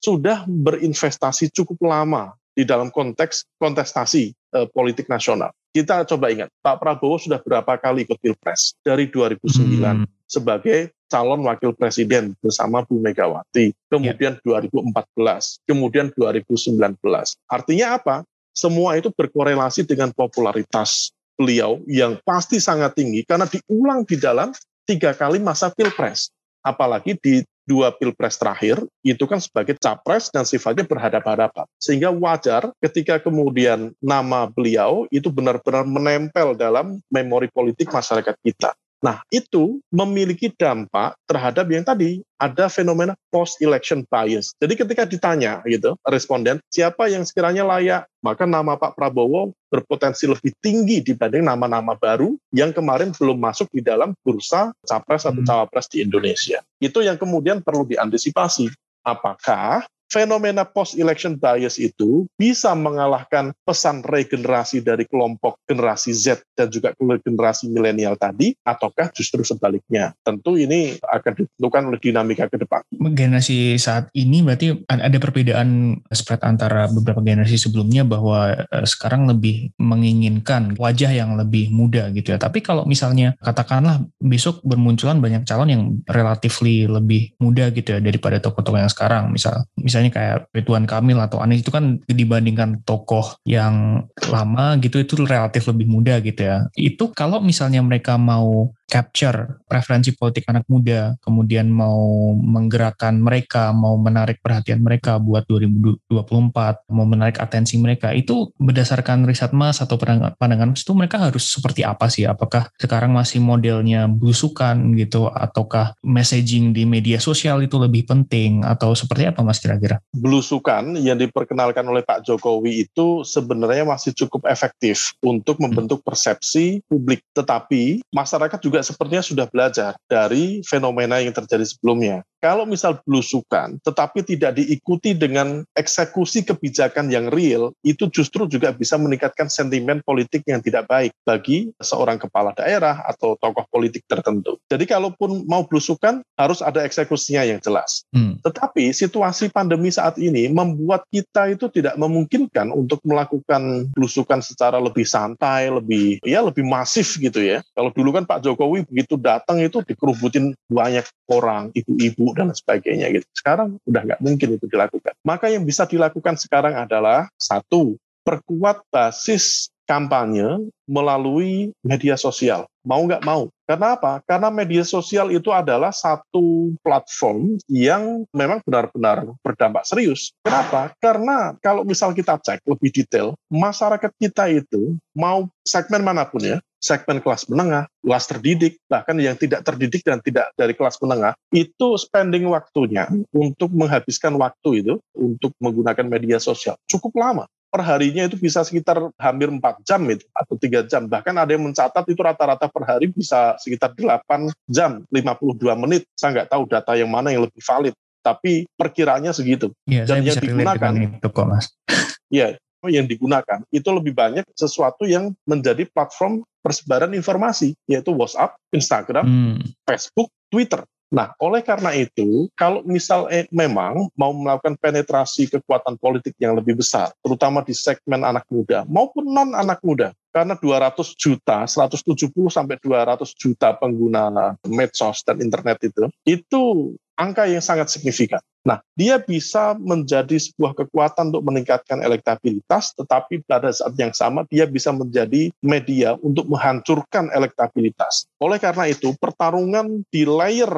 [0.00, 5.52] sudah berinvestasi cukup lama di dalam konteks kontestasi eh, politik nasional.
[5.68, 8.72] Kita coba ingat, Pak Prabowo sudah berapa kali ikut Pilpres?
[8.80, 10.08] Dari 2009 hmm.
[10.24, 14.62] sebagai calon wakil presiden bersama Bu Megawati, kemudian yeah.
[14.68, 17.00] 2014, kemudian 2019.
[17.48, 18.16] Artinya apa?
[18.52, 24.50] Semua itu berkorelasi dengan popularitas beliau yang pasti sangat tinggi karena diulang di dalam
[24.84, 26.34] tiga kali masa pilpres.
[26.66, 31.68] Apalagi di dua pilpres terakhir itu kan sebagai capres dan sifatnya berhadapan-hadapan.
[31.76, 38.72] Sehingga wajar ketika kemudian nama beliau itu benar-benar menempel dalam memori politik masyarakat kita.
[38.98, 44.54] Nah, itu memiliki dampak terhadap yang tadi ada fenomena post election bias.
[44.58, 50.50] Jadi ketika ditanya gitu responden siapa yang sekiranya layak, maka nama Pak Prabowo berpotensi lebih
[50.58, 55.48] tinggi dibanding nama-nama baru yang kemarin belum masuk di dalam bursa capres atau hmm.
[55.48, 56.58] cawapres di Indonesia.
[56.82, 58.70] Itu yang kemudian perlu diantisipasi.
[59.06, 66.96] Apakah fenomena post-election bias itu bisa mengalahkan pesan regenerasi dari kelompok generasi Z dan juga
[66.98, 70.16] generasi milenial tadi, ataukah justru sebaliknya?
[70.24, 72.82] Tentu ini akan ditentukan oleh dinamika ke depan.
[72.92, 79.70] Generasi saat ini berarti ada perbedaan spread antara beberapa generasi sebelumnya bahwa eh, sekarang lebih
[79.78, 82.38] menginginkan wajah yang lebih muda gitu ya.
[82.40, 88.40] Tapi kalau misalnya katakanlah besok bermunculan banyak calon yang relatifly lebih muda gitu ya daripada
[88.40, 93.34] tokoh-tokoh yang sekarang, misal misal misalnya kayak Ridwan Kamil atau Anies itu kan dibandingkan tokoh
[93.42, 96.70] yang lama gitu itu relatif lebih muda gitu ya.
[96.78, 104.00] Itu kalau misalnya mereka mau capture preferensi politik anak muda, kemudian mau menggerakkan mereka, mau
[104.00, 110.72] menarik perhatian mereka buat 2024, mau menarik atensi mereka, itu berdasarkan riset mas atau pandangan
[110.72, 112.24] mas itu mereka harus seperti apa sih?
[112.24, 118.96] Apakah sekarang masih modelnya belusukan gitu, ataukah messaging di media sosial itu lebih penting, atau
[118.96, 120.00] seperti apa mas kira-kira?
[120.16, 127.20] Belusukan yang diperkenalkan oleh Pak Jokowi itu sebenarnya masih cukup efektif untuk membentuk persepsi publik,
[127.36, 132.22] tetapi masyarakat juga juga sepertinya sudah belajar dari fenomena yang terjadi sebelumnya.
[132.38, 138.94] Kalau misal belusukan, tetapi tidak diikuti dengan eksekusi kebijakan yang real, itu justru juga bisa
[138.94, 144.54] meningkatkan sentimen politik yang tidak baik bagi seorang kepala daerah atau tokoh politik tertentu.
[144.70, 148.06] Jadi kalaupun mau belusukan, harus ada eksekusinya yang jelas.
[148.14, 148.38] Hmm.
[148.46, 155.02] Tetapi situasi pandemi saat ini membuat kita itu tidak memungkinkan untuk melakukan belusukan secara lebih
[155.02, 157.66] santai, lebih ya lebih masif gitu ya.
[157.74, 163.26] Kalau dulu kan Pak Jokowi begitu datang itu dikerubutin banyak orang, ibu-ibu dan sebagainya gitu.
[163.32, 165.14] Sekarang udah nggak mungkin itu dilakukan.
[165.22, 172.68] Maka yang bisa dilakukan sekarang adalah satu, perkuat basis kampanye melalui media sosial.
[172.84, 173.48] Mau nggak mau.
[173.68, 174.24] Karena apa?
[174.24, 180.32] Karena media sosial itu adalah satu platform yang memang benar-benar berdampak serius.
[180.40, 180.92] Kenapa?
[180.96, 186.64] Karena kalau misal kita cek lebih detail, masyarakat kita itu mau segmen mana pun ya,
[186.80, 191.88] segmen kelas menengah, kelas terdidik, bahkan yang tidak terdidik dan tidak dari kelas menengah, itu
[192.00, 193.04] spending waktunya
[193.36, 199.48] untuk menghabiskan waktu itu untuk menggunakan media sosial cukup lama perharinya itu bisa sekitar hampir
[199.48, 201.06] 4 jam itu atau tiga jam.
[201.06, 206.08] Bahkan ada yang mencatat itu rata-rata per hari bisa sekitar 8 jam 52 menit.
[206.16, 209.72] Saya nggak tahu data yang mana yang lebih valid tapi perkiraannya segitu.
[209.88, 211.66] Ya, dan yang digunakan itu kok mas.
[212.28, 219.26] Ya yang digunakan itu lebih banyak sesuatu yang menjadi platform persebaran informasi yaitu WhatsApp, Instagram,
[219.26, 219.58] hmm.
[219.82, 226.36] Facebook, Twitter Nah, oleh karena itu, kalau misal eh, memang mau melakukan penetrasi kekuatan politik
[226.36, 231.64] yang lebih besar, terutama di segmen anak muda maupun non anak muda, karena 200 juta,
[231.64, 238.38] 170 sampai 200 juta pengguna medsos dan internet itu, itu angka yang sangat signifikan.
[238.62, 244.64] Nah, dia bisa menjadi sebuah kekuatan untuk meningkatkan elektabilitas, tetapi pada saat yang sama dia
[244.70, 248.30] bisa menjadi media untuk menghancurkan elektabilitas.
[248.38, 250.70] Oleh karena itu, pertarungan di layer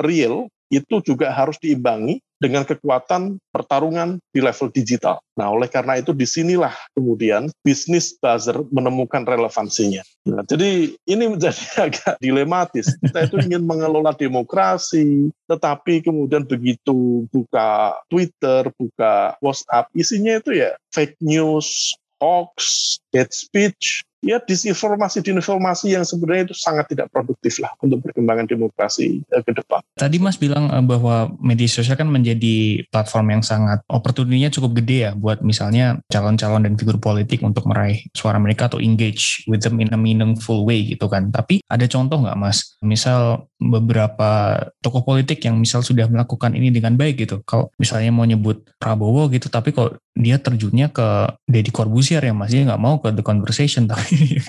[0.00, 5.22] real itu juga harus diimbangi dengan kekuatan pertarungan di level digital.
[5.38, 10.02] Nah, oleh karena itu di sinilah kemudian bisnis buzzer menemukan relevansinya.
[10.26, 12.98] Nah, jadi ini menjadi agak dilematis.
[12.98, 20.74] Kita itu ingin mengelola demokrasi, tetapi kemudian begitu buka Twitter, buka WhatsApp, isinya itu ya
[20.90, 28.00] fake news, hoax, hate speech, ya disinformasi-disinformasi yang sebenarnya itu sangat tidak produktif lah untuk
[28.06, 29.82] perkembangan demokrasi eh, ke depan.
[29.98, 35.10] Tadi Mas bilang eh, bahwa media sosial kan menjadi platform yang sangat opportunity-nya cukup gede
[35.10, 39.82] ya buat misalnya calon-calon dan figur politik untuk meraih suara mereka atau engage with them
[39.82, 41.34] in a meaningful way gitu kan.
[41.34, 42.78] Tapi ada contoh nggak Mas?
[42.78, 47.42] Misal beberapa tokoh politik yang misal sudah melakukan ini dengan baik gitu.
[47.42, 52.52] Kalau misalnya mau nyebut Prabowo gitu, tapi kok dia terjunnya ke Deddy Corbuzier ya mas,
[52.52, 54.42] dia nggak mau ke The Conversation tapi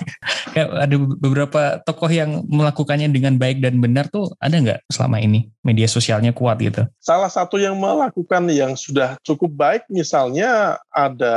[0.54, 5.88] ada beberapa tokoh yang melakukannya dengan baik dan benar tuh ada nggak selama ini media
[5.88, 6.84] sosialnya kuat gitu?
[7.00, 11.34] Salah satu yang melakukan yang sudah cukup baik misalnya ada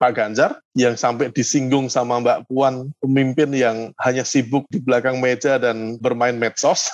[0.00, 5.60] Pak Ganjar yang sampai disinggung sama Mbak Puan, pemimpin yang hanya sibuk di belakang meja
[5.60, 6.88] dan bermain medsos.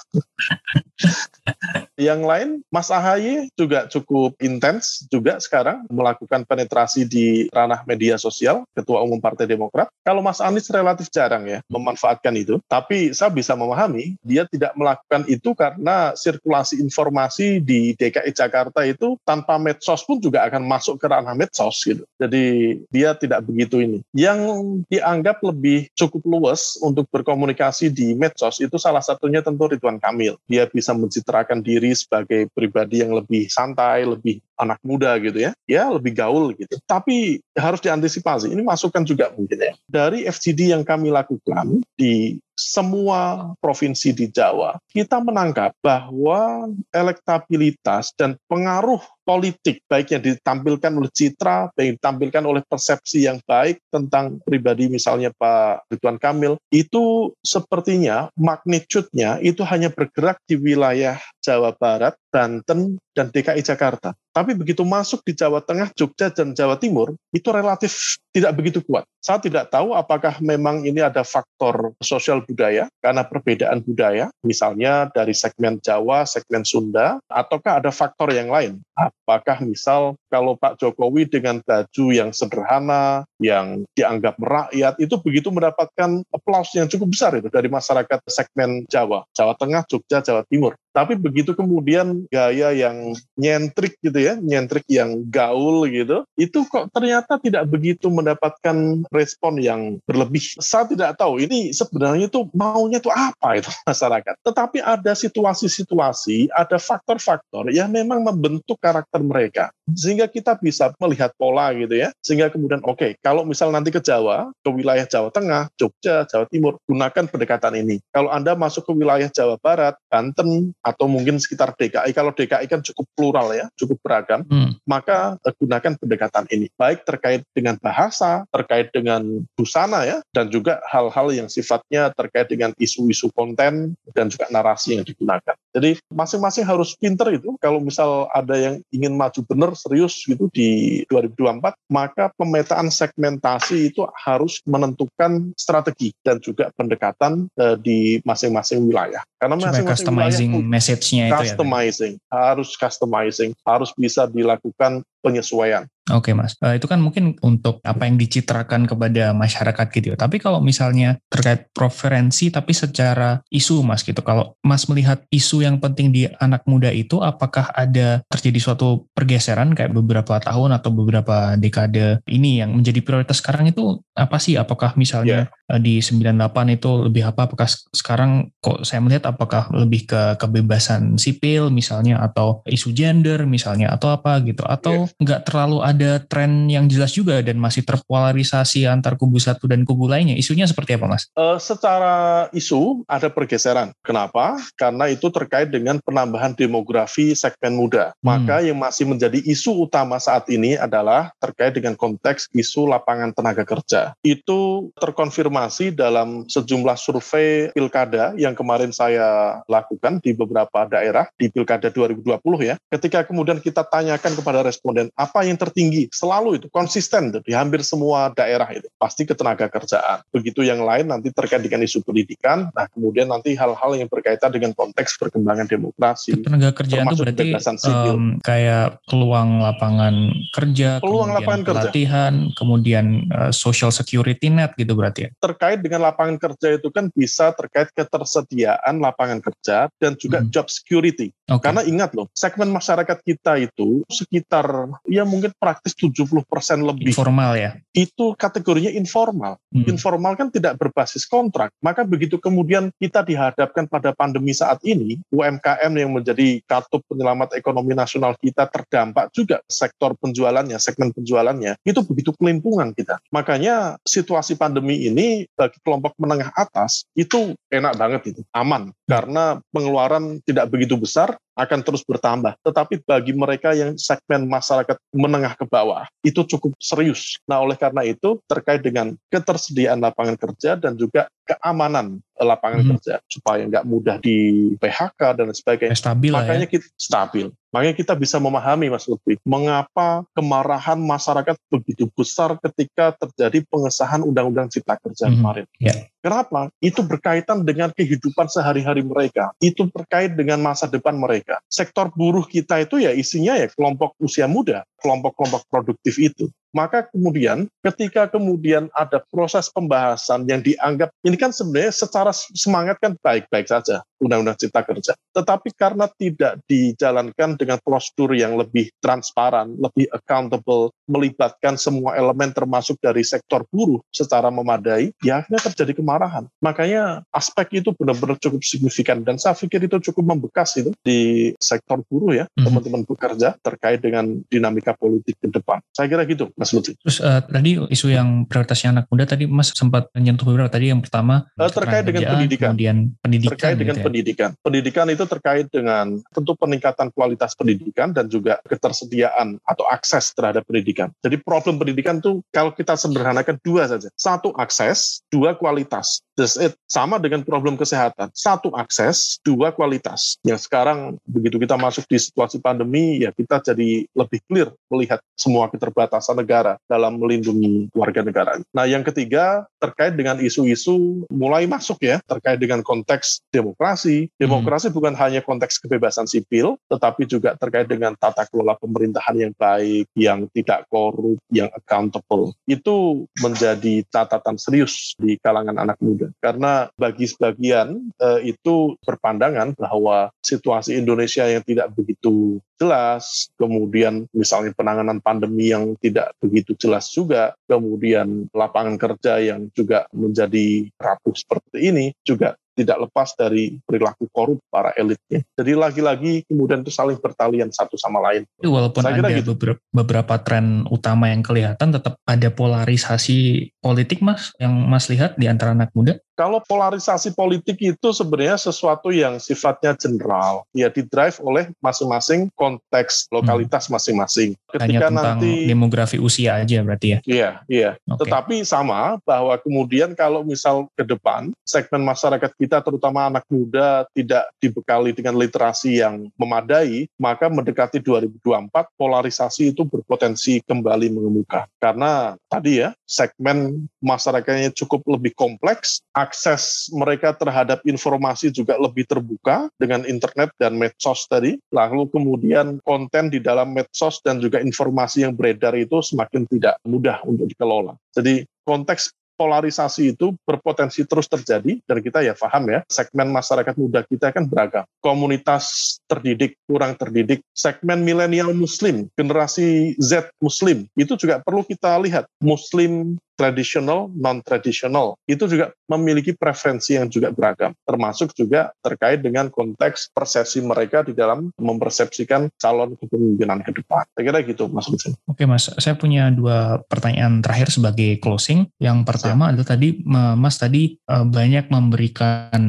[1.95, 8.67] yang lain, Mas Ahaye juga cukup intens juga sekarang melakukan penetrasi di ranah media sosial,
[8.75, 9.91] Ketua Umum Partai Demokrat.
[10.03, 15.23] Kalau Mas Anies relatif jarang ya memanfaatkan itu, tapi saya bisa memahami dia tidak melakukan
[15.31, 21.07] itu karena sirkulasi informasi di DKI Jakarta itu tanpa medsos pun juga akan masuk ke
[21.07, 22.03] ranah medsos gitu.
[22.19, 23.99] Jadi dia tidak begitu itu ini.
[24.17, 24.41] Yang
[24.89, 30.41] dianggap lebih cukup luas untuk berkomunikasi di medsos itu salah satunya tentu Ridwan Kamil.
[30.49, 35.87] Dia bisa mencitrakan diri sebagai pribadi yang lebih santai, lebih anak muda gitu ya, ya
[35.87, 36.81] lebih gaul gitu.
[36.89, 38.51] Tapi harus diantisipasi.
[38.51, 39.75] Ini masukan juga mungkin ya.
[39.87, 48.35] Dari FGD yang kami lakukan di semua provinsi di Jawa, kita menangkap bahwa elektabilitas dan
[48.51, 54.41] pengaruh politik, baik yang ditampilkan oleh citra, baik yang ditampilkan oleh persepsi yang baik tentang
[54.41, 62.17] pribadi misalnya Pak Ridwan Kamil, itu sepertinya magnitude-nya itu hanya bergerak di wilayah Jawa Barat,
[62.33, 64.15] Banten, dan DKI Jakarta.
[64.31, 69.03] Tapi begitu masuk di Jawa Tengah, Jogja, dan Jawa Timur, itu relatif tidak begitu kuat.
[69.19, 75.35] Saya tidak tahu apakah memang ini ada faktor sosial budaya, karena perbedaan budaya, misalnya dari
[75.35, 78.79] segmen Jawa, segmen Sunda, ataukah ada faktor yang lain.
[78.99, 86.23] Apakah misal kalau Pak Jokowi dengan baju yang sederhana, yang dianggap merakyat, itu begitu mendapatkan
[86.33, 90.77] aplaus yang cukup besar itu dari masyarakat segmen Jawa, Jawa Tengah, Jogja, Jawa Timur.
[90.99, 97.39] Tapi begitu kemudian gaya yang nyentrik gitu ya, nyentrik yang gaul gitu, itu kok ternyata
[97.39, 100.43] tidak begitu mendapatkan respon yang berlebih.
[100.59, 104.35] Saya tidak tahu ini sebenarnya itu maunya itu apa itu masyarakat.
[104.43, 109.71] Tetapi ada situasi-situasi, ada faktor-faktor yang memang membentuk karakter mereka.
[109.95, 112.11] Sehingga kita bisa melihat pola gitu ya.
[112.25, 116.49] Sehingga kemudian oke, okay, kalau misal nanti ke Jawa, ke wilayah Jawa Tengah, Jogja, Jawa
[116.51, 118.03] Timur, gunakan pendekatan ini.
[118.11, 122.11] Kalau Anda masuk ke wilayah Jawa Barat, Banten, atau mungkin sekitar DKI.
[122.17, 124.81] Kalau DKI kan cukup plural ya, cukup beragam, hmm.
[124.89, 126.73] maka uh, gunakan pendekatan ini.
[126.75, 132.73] Baik terkait dengan bahasa, terkait dengan busana ya, dan juga hal-hal yang sifatnya terkait dengan
[132.81, 135.55] isu-isu konten dan juga narasi yang digunakan.
[135.79, 137.55] Jadi masing-masing harus pinter itu.
[137.63, 144.03] Kalau misal ada yang ingin maju benar serius gitu di 2024, maka pemetaan segmentasi itu
[144.19, 149.23] harus menentukan strategi dan juga pendekatan uh, di masing-masing wilayah.
[149.39, 152.35] Karena masing-masing wilayah message-nya itu ya, customizing, ya?
[152.35, 155.87] harus customizing, harus bisa dilakukan penyesuaian.
[156.09, 160.07] Oke mas, uh, itu kan mungkin untuk apa yang dicitrakan kepada masyarakat gitu.
[160.15, 160.17] Ya.
[160.17, 164.25] Tapi kalau misalnya terkait preferensi, tapi secara isu mas gitu.
[164.25, 169.77] Kalau mas melihat isu yang penting di anak muda itu, apakah ada terjadi suatu pergeseran
[169.77, 174.57] kayak beberapa tahun atau beberapa dekade ini yang menjadi prioritas sekarang itu apa sih?
[174.57, 175.77] Apakah misalnya yeah.
[175.77, 176.41] di 98
[176.73, 177.53] itu lebih apa?
[177.53, 183.93] Apakah sekarang kok saya melihat apakah lebih ke kebebasan sipil misalnya atau isu gender misalnya
[183.93, 184.65] atau apa gitu?
[184.65, 185.08] Atau yeah.
[185.17, 190.11] Nggak terlalu ada tren yang jelas juga dan masih terpolarisasi antar kubu satu dan kubu
[190.11, 190.35] lainnya.
[190.35, 191.31] Isunya seperti apa, Mas?
[191.39, 193.95] Uh, secara isu ada pergeseran.
[194.03, 194.59] Kenapa?
[194.75, 198.11] Karena itu terkait dengan penambahan demografi segmen muda.
[198.19, 198.43] Hmm.
[198.43, 203.63] Maka yang masih menjadi isu utama saat ini adalah terkait dengan konteks isu lapangan tenaga
[203.63, 204.17] kerja.
[204.27, 211.93] Itu terkonfirmasi dalam sejumlah survei pilkada yang kemarin saya lakukan di beberapa daerah di pilkada
[211.93, 212.75] 2020 ya.
[212.91, 217.57] Ketika kemudian kita tanyakan kepada responden apa yang tertinggi tinggi, selalu itu konsisten tuh, di
[217.57, 220.21] hampir semua daerah itu pasti ketenaga kerjaan.
[220.29, 224.77] Begitu yang lain nanti terkait dengan isu pendidikan, nah kemudian nanti hal-hal yang berkaitan dengan
[224.77, 226.37] konteks perkembangan demokrasi.
[226.37, 227.49] Ketenaga kerjaan itu berarti
[227.89, 232.57] um, kayak peluang lapangan kerja, peluang lapangan pelatihan, kerja.
[232.61, 235.31] kemudian uh, social security net gitu berarti ya.
[235.41, 240.51] Terkait dengan lapangan kerja itu kan bisa terkait ketersediaan lapangan kerja dan juga hmm.
[240.53, 241.33] job security.
[241.49, 241.65] Okay.
[241.65, 246.45] Karena ingat loh, segmen masyarakat kita itu sekitar ya mungkin praktis 70%
[246.85, 247.11] lebih.
[247.11, 247.71] Informal ya?
[247.93, 249.61] Itu kategorinya informal.
[249.73, 249.85] Hmm.
[249.89, 251.73] Informal kan tidak berbasis kontrak.
[251.81, 257.93] Maka begitu kemudian kita dihadapkan pada pandemi saat ini, UMKM yang menjadi katup penyelamat ekonomi
[257.93, 263.21] nasional kita terdampak juga sektor penjualannya, segmen penjualannya, itu begitu kelimpungan kita.
[263.31, 268.93] Makanya situasi pandemi ini bagi kelompok menengah atas itu enak banget itu, aman.
[269.09, 272.55] Karena pengeluaran tidak begitu besar akan terus bertambah.
[272.61, 277.41] Tetapi bagi mereka yang segmen masyarakat menengah ke bawah, itu cukup serius.
[277.49, 282.91] Nah, oleh karena itu, terkait dengan ketersediaan lapangan kerja dan juga keamanan lapangan hmm.
[282.95, 285.97] kerja supaya nggak mudah di PHK dan sebagainya.
[285.99, 286.39] Stabil ya.
[286.39, 286.73] Makanya ya.
[286.79, 287.47] kita stabil.
[287.69, 294.73] Makanya kita bisa memahami Mas Lutfi, mengapa kemarahan masyarakat begitu besar ketika terjadi pengesahan Undang-Undang
[294.73, 295.35] Cipta Kerja hmm.
[295.37, 295.65] kemarin.
[295.77, 296.09] Yeah.
[296.25, 296.73] Kenapa?
[296.81, 299.53] Itu berkaitan dengan kehidupan sehari-hari mereka.
[299.61, 301.61] Itu terkait dengan masa depan mereka.
[301.69, 306.51] Sektor buruh kita itu ya isinya ya kelompok usia muda, kelompok-kelompok produktif itu.
[306.77, 313.17] Maka kemudian ketika kemudian ada proses pembahasan yang dianggap ini kan sebenarnya secara semangat kan
[313.25, 315.13] baik-baik saja Undang-Undang Cipta Kerja.
[315.33, 322.99] Tetapi karena tidak dijalankan dengan prosedur yang lebih transparan, lebih accountable, melibatkan semua elemen termasuk
[322.99, 326.51] dari sektor buruh secara memadai, ya akhirnya terjadi kemarahan.
[326.59, 332.03] Makanya aspek itu benar-benar cukup signifikan dan saya pikir itu cukup membekas itu di sektor
[332.07, 332.65] buruh ya, mm-hmm.
[332.67, 335.79] teman-teman bekerja terkait dengan dinamika politik ke depan.
[335.95, 336.99] Saya kira gitu, Mas Lutfi.
[337.01, 341.01] Terus uh, tadi isu yang prioritasnya anak muda tadi Mas sempat menyentuh beberapa tadi yang
[341.01, 342.75] pertama uh, terkait dengan pendidikan.
[342.75, 343.55] Kemudian pendidikan.
[343.55, 344.05] Terkait dengan gitu ya?
[344.09, 344.51] Pendidikan.
[344.65, 351.13] Pendidikan itu terkait dengan tentu peningkatan kualitas pendidikan dan juga ketersediaan atau akses terhadap pendidikan.
[351.21, 354.09] Jadi problem pendidikan itu kalau kita sederhanakan dua saja.
[354.17, 356.25] Satu akses, dua kualitas.
[356.39, 356.79] That's it.
[356.87, 358.31] Sama dengan problem kesehatan.
[358.31, 360.39] Satu akses, dua kualitas.
[360.47, 365.67] Yang sekarang begitu kita masuk di situasi pandemi, ya kita jadi lebih clear melihat semua
[365.67, 368.63] keterbatasan negara dalam melindungi warga negara.
[368.71, 373.98] Nah yang ketiga terkait dengan isu-isu mulai masuk ya, terkait dengan konteks demokrasi.
[374.39, 374.95] Demokrasi hmm.
[374.95, 380.47] bukan hanya konteks kebebasan sipil, tetapi juga terkait dengan tata kelola pemerintahan yang baik, yang
[380.55, 382.55] tidak korup, yang accountable.
[382.69, 390.31] Itu menjadi catatan serius di kalangan anak muda karena bagi sebagian uh, itu berpandangan bahwa
[390.45, 397.53] situasi Indonesia yang tidak begitu jelas, kemudian misalnya penanganan pandemi yang tidak begitu jelas juga,
[397.67, 404.63] kemudian lapangan kerja yang juga menjadi rapuh seperti ini juga tidak lepas dari perilaku korup
[404.71, 405.43] para elitnya.
[405.59, 408.47] Jadi lagi-lagi kemudian itu saling bertalian satu sama lain.
[408.63, 409.59] Walaupun Saya ada gitu.
[409.59, 415.51] beberapa, beberapa tren utama yang kelihatan, tetap ada polarisasi politik mas yang mas lihat di
[415.51, 416.21] antara anak muda?
[416.39, 423.91] Kalau polarisasi politik itu sebenarnya sesuatu yang sifatnya general, ya didrive oleh masing-masing konteks lokalitas
[423.91, 423.99] hmm.
[423.99, 424.51] masing-masing.
[424.55, 424.71] Hmm.
[424.79, 427.19] Ketika Hanya nanti demografi usia aja berarti ya?
[427.27, 427.91] Iya, iya.
[428.07, 428.19] Okay.
[428.23, 434.45] Tetapi sama bahwa kemudian kalau misal ke depan segmen masyarakat kita terutama anak muda tidak
[434.61, 438.69] dibekali dengan literasi yang memadai, maka mendekati 2024
[439.01, 441.65] polarisasi itu berpotensi kembali mengemuka.
[441.81, 449.73] Karena tadi ya segmen masyarakatnya cukup lebih kompleks, akses mereka terhadap informasi juga lebih terbuka
[449.81, 451.57] dengan internet dan medsos tadi.
[451.73, 457.25] Lalu kemudian konten di dalam medsos dan juga informasi yang beredar itu semakin tidak mudah
[457.25, 457.97] untuk dikelola.
[458.13, 464.03] Jadi konteks polarisasi itu berpotensi terus terjadi dan kita ya paham ya segmen masyarakat muda
[464.03, 464.83] kita kan beragam.
[464.99, 472.27] Komunitas terdidik kurang terdidik segmen milenial muslim generasi Z muslim itu juga perlu kita lihat.
[472.43, 480.11] Muslim tradisional, non-tradisional, itu juga memiliki preferensi yang juga beragam, termasuk juga terkait dengan konteks
[480.11, 484.03] persepsi mereka di dalam mempersepsikan calon kepemimpinan ke depan.
[484.19, 485.15] Saya kira gitu, Mas Lutfi.
[485.31, 485.71] Oke, Mas.
[485.79, 488.67] Saya punya dua pertanyaan terakhir sebagai closing.
[488.83, 489.51] Yang pertama Siap.
[489.55, 489.89] adalah tadi,
[490.35, 492.61] Mas tadi e, banyak memberikan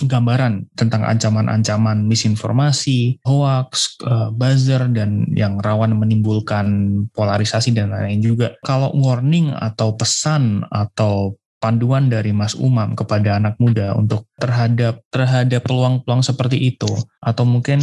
[0.00, 6.66] gambaran tentang ancaman-ancaman misinformasi, hoax, e, buzzer, dan yang rawan menimbulkan
[7.12, 8.48] polarisasi dan lain-lain juga.
[8.64, 15.02] Kalau warning atau pesan pesan atau panduan dari Mas Umam kepada anak muda untuk terhadap
[15.10, 16.86] terhadap peluang-peluang seperti itu?
[17.18, 17.82] Atau mungkin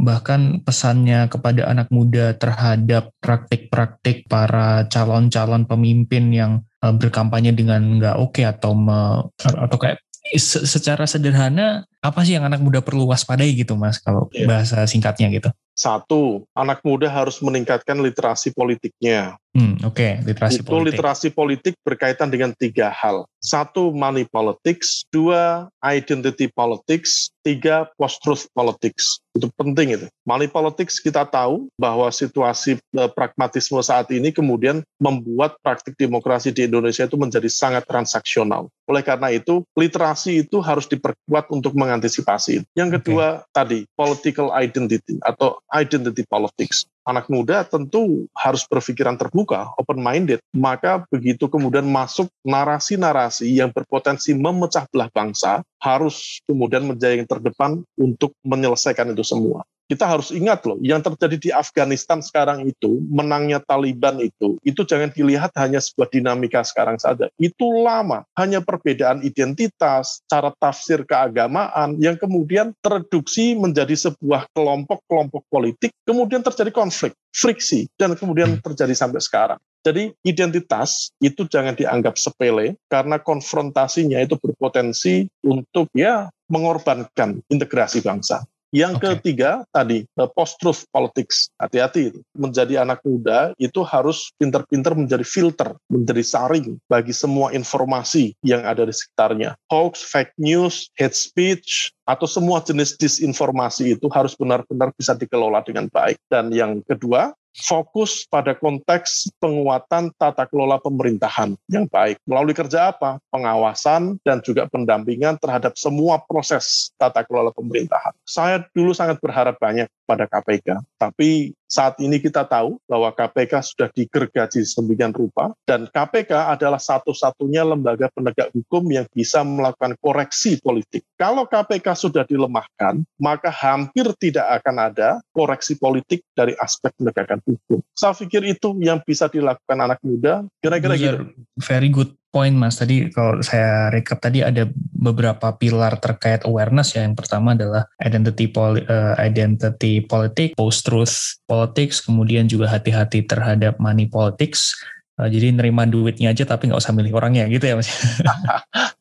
[0.00, 8.16] bahkan pesannya kepada anak muda terhadap praktik-praktik para calon-calon pemimpin yang eh, berkampanye dengan nggak
[8.16, 10.00] oke okay atau me, atau kayak
[10.40, 14.46] secara sederhana apa sih yang anak muda perlu waspadai gitu mas kalau yeah.
[14.46, 19.36] bahasa singkatnya gitu satu, anak muda harus meningkatkan literasi politiknya.
[19.52, 20.24] Hmm, Oke, okay.
[20.24, 20.88] literasi Itu politik.
[21.00, 23.24] literasi politik berkaitan dengan tiga hal.
[23.40, 25.04] Satu, money politics.
[25.08, 27.32] Dua, identity politics.
[27.40, 29.20] Tiga, post-truth politics.
[29.32, 30.06] Itu penting itu.
[30.28, 36.68] Money politics kita tahu bahwa situasi eh, pragmatisme saat ini kemudian membuat praktik demokrasi di
[36.68, 38.68] Indonesia itu menjadi sangat transaksional.
[38.88, 42.68] Oleh karena itu, literasi itu harus diperkuat untuk mengantisipasi.
[42.76, 43.50] Yang kedua, okay.
[43.56, 46.84] tadi, political identity atau identity politics.
[47.08, 50.44] Anak muda tentu harus berpikiran terbuka, open-minded.
[50.52, 57.80] Maka begitu kemudian masuk narasi-narasi yang berpotensi memecah belah bangsa, harus kemudian menjadi yang terdepan
[57.96, 63.62] untuk menyelesaikan itu semua kita harus ingat loh, yang terjadi di Afghanistan sekarang itu, menangnya
[63.62, 67.30] Taliban itu, itu jangan dilihat hanya sebuah dinamika sekarang saja.
[67.38, 75.94] Itu lama, hanya perbedaan identitas, cara tafsir keagamaan, yang kemudian tereduksi menjadi sebuah kelompok-kelompok politik,
[76.02, 79.60] kemudian terjadi konflik, friksi, dan kemudian terjadi sampai sekarang.
[79.86, 88.42] Jadi identitas itu jangan dianggap sepele karena konfrontasinya itu berpotensi untuk ya mengorbankan integrasi bangsa.
[88.74, 89.08] Yang okay.
[89.18, 91.50] ketiga tadi post-truth politics.
[91.60, 92.20] Hati-hati itu.
[92.34, 98.82] Menjadi anak muda itu harus pinter-pinter menjadi filter, menjadi saring bagi semua informasi yang ada
[98.82, 99.54] di sekitarnya.
[99.70, 105.90] Hoax, fake news, hate speech, atau semua jenis disinformasi itu harus benar-benar bisa dikelola dengan
[105.90, 106.18] baik.
[106.30, 112.20] Dan yang kedua, fokus pada konteks penguatan tata kelola pemerintahan yang baik.
[112.28, 113.16] Melalui kerja apa?
[113.32, 118.12] Pengawasan dan juga pendampingan terhadap semua proses tata kelola pemerintahan.
[118.28, 123.88] Saya dulu sangat berharap banyak pada KPK, tapi saat ini kita tahu bahwa KPK sudah
[123.90, 131.02] digergaji sedemikian rupa dan KPK adalah satu-satunya lembaga penegak hukum yang bisa melakukan koreksi politik.
[131.18, 137.82] Kalau KPK sudah dilemahkan, maka hampir tidak akan ada koreksi politik dari aspek penegakan hukum.
[137.98, 141.34] Saya pikir itu yang bisa dilakukan anak muda, kira-kira gitu.
[141.58, 142.76] Very good point mas.
[142.76, 147.08] Tadi kalau saya recap tadi ada beberapa pilar terkait awareness ya.
[147.08, 153.80] Yang pertama adalah identity poli, uh, identity politik post truth politics kemudian juga hati-hati terhadap
[153.80, 154.76] money politics.
[155.16, 157.88] Uh, jadi nerima duitnya aja tapi nggak usah milih orangnya gitu ya mas.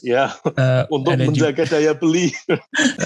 [0.00, 2.32] ya, uh, untuk menjaga juga, daya beli.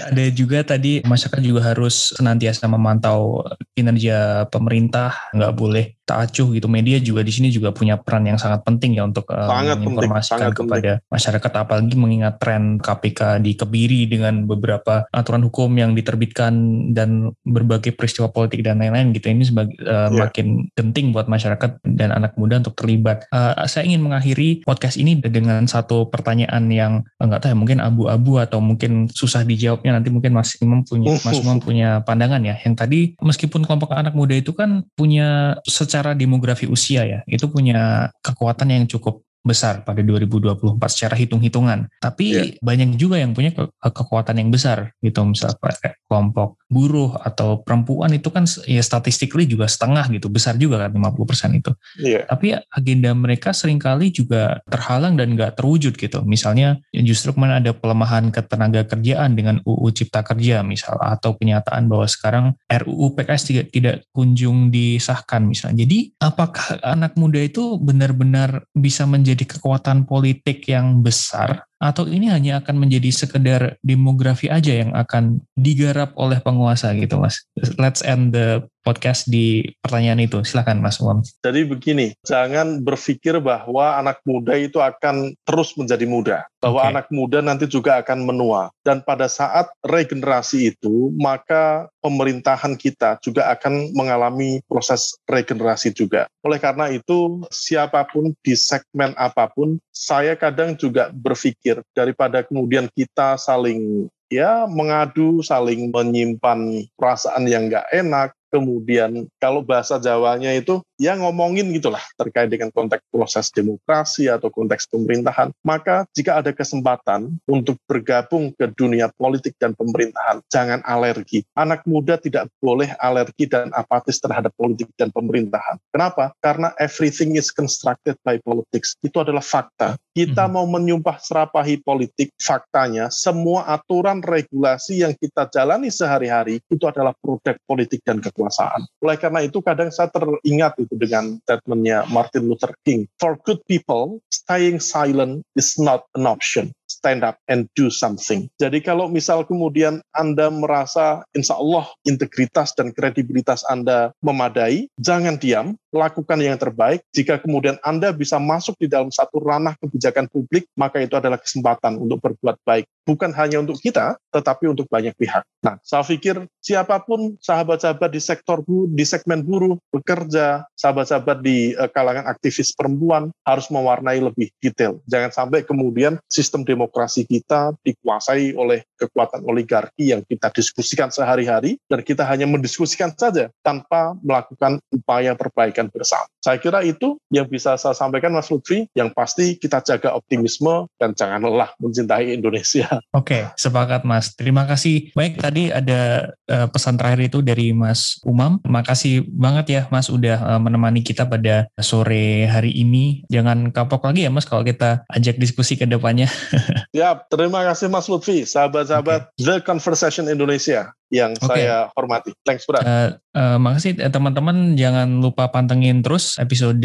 [0.09, 3.43] ada juga tadi masyarakat juga harus senantiasa memantau
[3.75, 6.73] kinerja pemerintah, nggak boleh acuh gitu.
[6.73, 9.45] Media juga di sini juga punya peran yang sangat penting ya untuk uh,
[9.77, 11.13] menginformasikan kepada penting.
[11.13, 16.53] masyarakat apalagi mengingat tren KPK di Kebiri dengan beberapa aturan hukum yang diterbitkan
[16.97, 19.29] dan berbagai peristiwa politik dan lain-lain gitu.
[19.29, 20.17] Ini sebagai uh, yeah.
[20.17, 23.29] makin penting buat masyarakat dan anak muda untuk terlibat.
[23.29, 28.43] Uh, saya ingin mengakhiri podcast ini dengan satu pertanyaan yang enggak tahu ya mungkin abu-abu
[28.43, 32.57] atau mungkin susah dijawabnya nanti mungkin Mas Imam punya Mas Imam punya pandangan ya.
[32.65, 38.11] Yang tadi meskipun kelompok anak muda itu kan punya secara demografi usia ya, itu punya
[38.25, 41.89] kekuatan yang cukup besar pada 2024 secara hitung-hitungan.
[42.03, 42.47] Tapi yeah.
[42.61, 48.13] banyak juga yang punya ke kekuatan yang besar gitu misalnya kayak kelompok buruh atau perempuan
[48.13, 51.73] itu kan ya statistically juga setengah gitu, besar juga kan 50% itu.
[51.97, 52.29] Yeah.
[52.29, 56.21] Tapi agenda mereka sering kali juga terhalang dan nggak terwujud gitu.
[56.29, 61.89] Misalnya justru ke mana ada pelemahan ketenaga kerjaan dengan UU Cipta Kerja misal atau kenyataan
[61.89, 65.89] bahwa sekarang RUU PKS tidak tidak kunjung disahkan misalnya.
[65.89, 72.33] Jadi apakah anak muda itu benar-benar bisa menjadi menjadi kekuatan politik yang besar atau ini
[72.33, 77.45] hanya akan menjadi sekedar demografi aja yang akan digarap oleh penguasa gitu mas?
[77.77, 80.41] Let's end the podcast di pertanyaan itu.
[80.41, 81.21] Silahkan mas Umam.
[81.45, 86.39] Jadi begini jangan berpikir bahwa anak muda itu akan terus menjadi muda.
[86.65, 86.91] Bahwa okay.
[86.97, 88.73] anak muda nanti juga akan menua.
[88.81, 96.25] Dan pada saat regenerasi itu maka pemerintahan kita juga akan mengalami proses regenerasi juga.
[96.41, 102.47] Oleh karena itu siapa pun di segmen apa pun saya kadang juga berpikir berpikir daripada
[102.47, 110.53] kemudian kita saling ya mengadu, saling menyimpan perasaan yang nggak enak, kemudian kalau bahasa Jawanya
[110.57, 116.51] itu ya ngomongin gitulah terkait dengan konteks proses demokrasi atau konteks pemerintahan, maka jika ada
[116.51, 121.47] kesempatan untuk bergabung ke dunia politik dan pemerintahan, jangan alergi.
[121.55, 125.79] Anak muda tidak boleh alergi dan apatis terhadap politik dan pemerintahan.
[125.95, 126.35] Kenapa?
[126.43, 128.99] Karena everything is constructed by politics.
[129.01, 129.97] Itu adalah fakta.
[130.13, 130.53] Kita hmm.
[130.53, 137.55] mau menyumpah serapahi politik, faktanya semua aturan regulasi yang kita jalani sehari-hari itu adalah produk
[137.71, 138.83] politik dan kekuasaan kekuasaan.
[139.05, 143.05] Oleh karena itu kadang saya teringat itu dengan statementnya Martin Luther King.
[143.21, 148.51] For good people, staying silent is not an option stand up and do something.
[148.59, 155.79] Jadi kalau misal kemudian Anda merasa insya Allah integritas dan kredibilitas Anda memadai, jangan diam,
[155.95, 157.01] lakukan yang terbaik.
[157.15, 161.97] Jika kemudian Anda bisa masuk di dalam satu ranah kebijakan publik, maka itu adalah kesempatan
[161.97, 162.85] untuk berbuat baik.
[163.09, 165.41] Bukan hanya untuk kita, tetapi untuk banyak pihak.
[165.65, 171.89] Nah, saya pikir siapa pun sahabat-sahabat di sektor di segmen buruh, bekerja, sahabat-sahabat di uh,
[171.89, 175.01] kalangan aktivis perempuan harus mewarnai lebih detail.
[175.09, 181.77] Jangan sampai kemudian sistem demokrasi demokrasi kita dikuasai oleh kekuatan oligarki yang kita diskusikan sehari-hari
[181.85, 186.25] dan kita hanya mendiskusikan saja tanpa melakukan upaya perbaikan bersama.
[186.41, 191.13] Saya kira itu yang bisa saya sampaikan Mas Lutfi, yang pasti kita jaga optimisme dan
[191.13, 192.89] jangan lelah mencintai Indonesia.
[193.19, 194.33] Oke, sepakat Mas.
[194.33, 195.13] Terima kasih.
[195.13, 198.59] Baik, tadi ada uh, pesan terakhir itu dari Mas Umam.
[198.65, 203.29] Terima kasih banget ya Mas udah uh, menemani kita pada sore hari ini.
[203.29, 206.31] Jangan kapok lagi ya Mas kalau kita ajak diskusi ke depannya.
[206.95, 209.43] ya, terima kasih Mas Lutfi, sahabat-sahabat okay.
[209.43, 211.65] The Conversation Indonesia yang okay.
[211.65, 212.37] saya hormati.
[212.45, 212.85] Thanks, Bro.
[212.85, 214.77] Uh, uh, makasih teman-teman.
[214.77, 216.85] Jangan lupa pantengin terus episode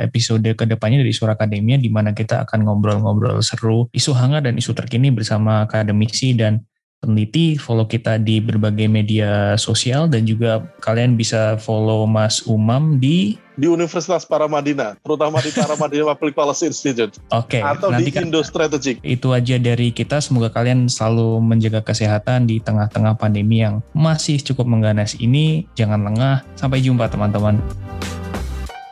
[0.00, 4.60] episode ke depannya dari Suara Akademia di mana kita akan ngobrol-ngobrol seru isu hangat dan
[4.60, 6.60] isu terkini bersama akademisi dan
[7.02, 13.34] peneliti, follow kita di berbagai media sosial dan juga kalian bisa follow Mas Umam di
[13.52, 17.20] di Universitas Paramadina, terutama di Paramadina Public Policy Institute.
[17.34, 17.58] Oke.
[17.58, 19.02] Okay, atau nanti di Indo Strategic.
[19.04, 20.22] Itu aja dari kita.
[20.24, 25.68] Semoga kalian selalu menjaga kesehatan di tengah-tengah pandemi yang masih cukup mengganas ini.
[25.76, 26.46] Jangan lengah.
[26.56, 27.60] Sampai jumpa teman-teman.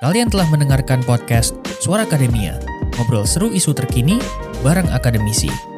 [0.04, 2.61] Kalian telah mendengarkan podcast Suara Akademia.
[3.00, 4.20] Ngobrol seru isu terkini
[4.61, 5.70] bareng akademisi.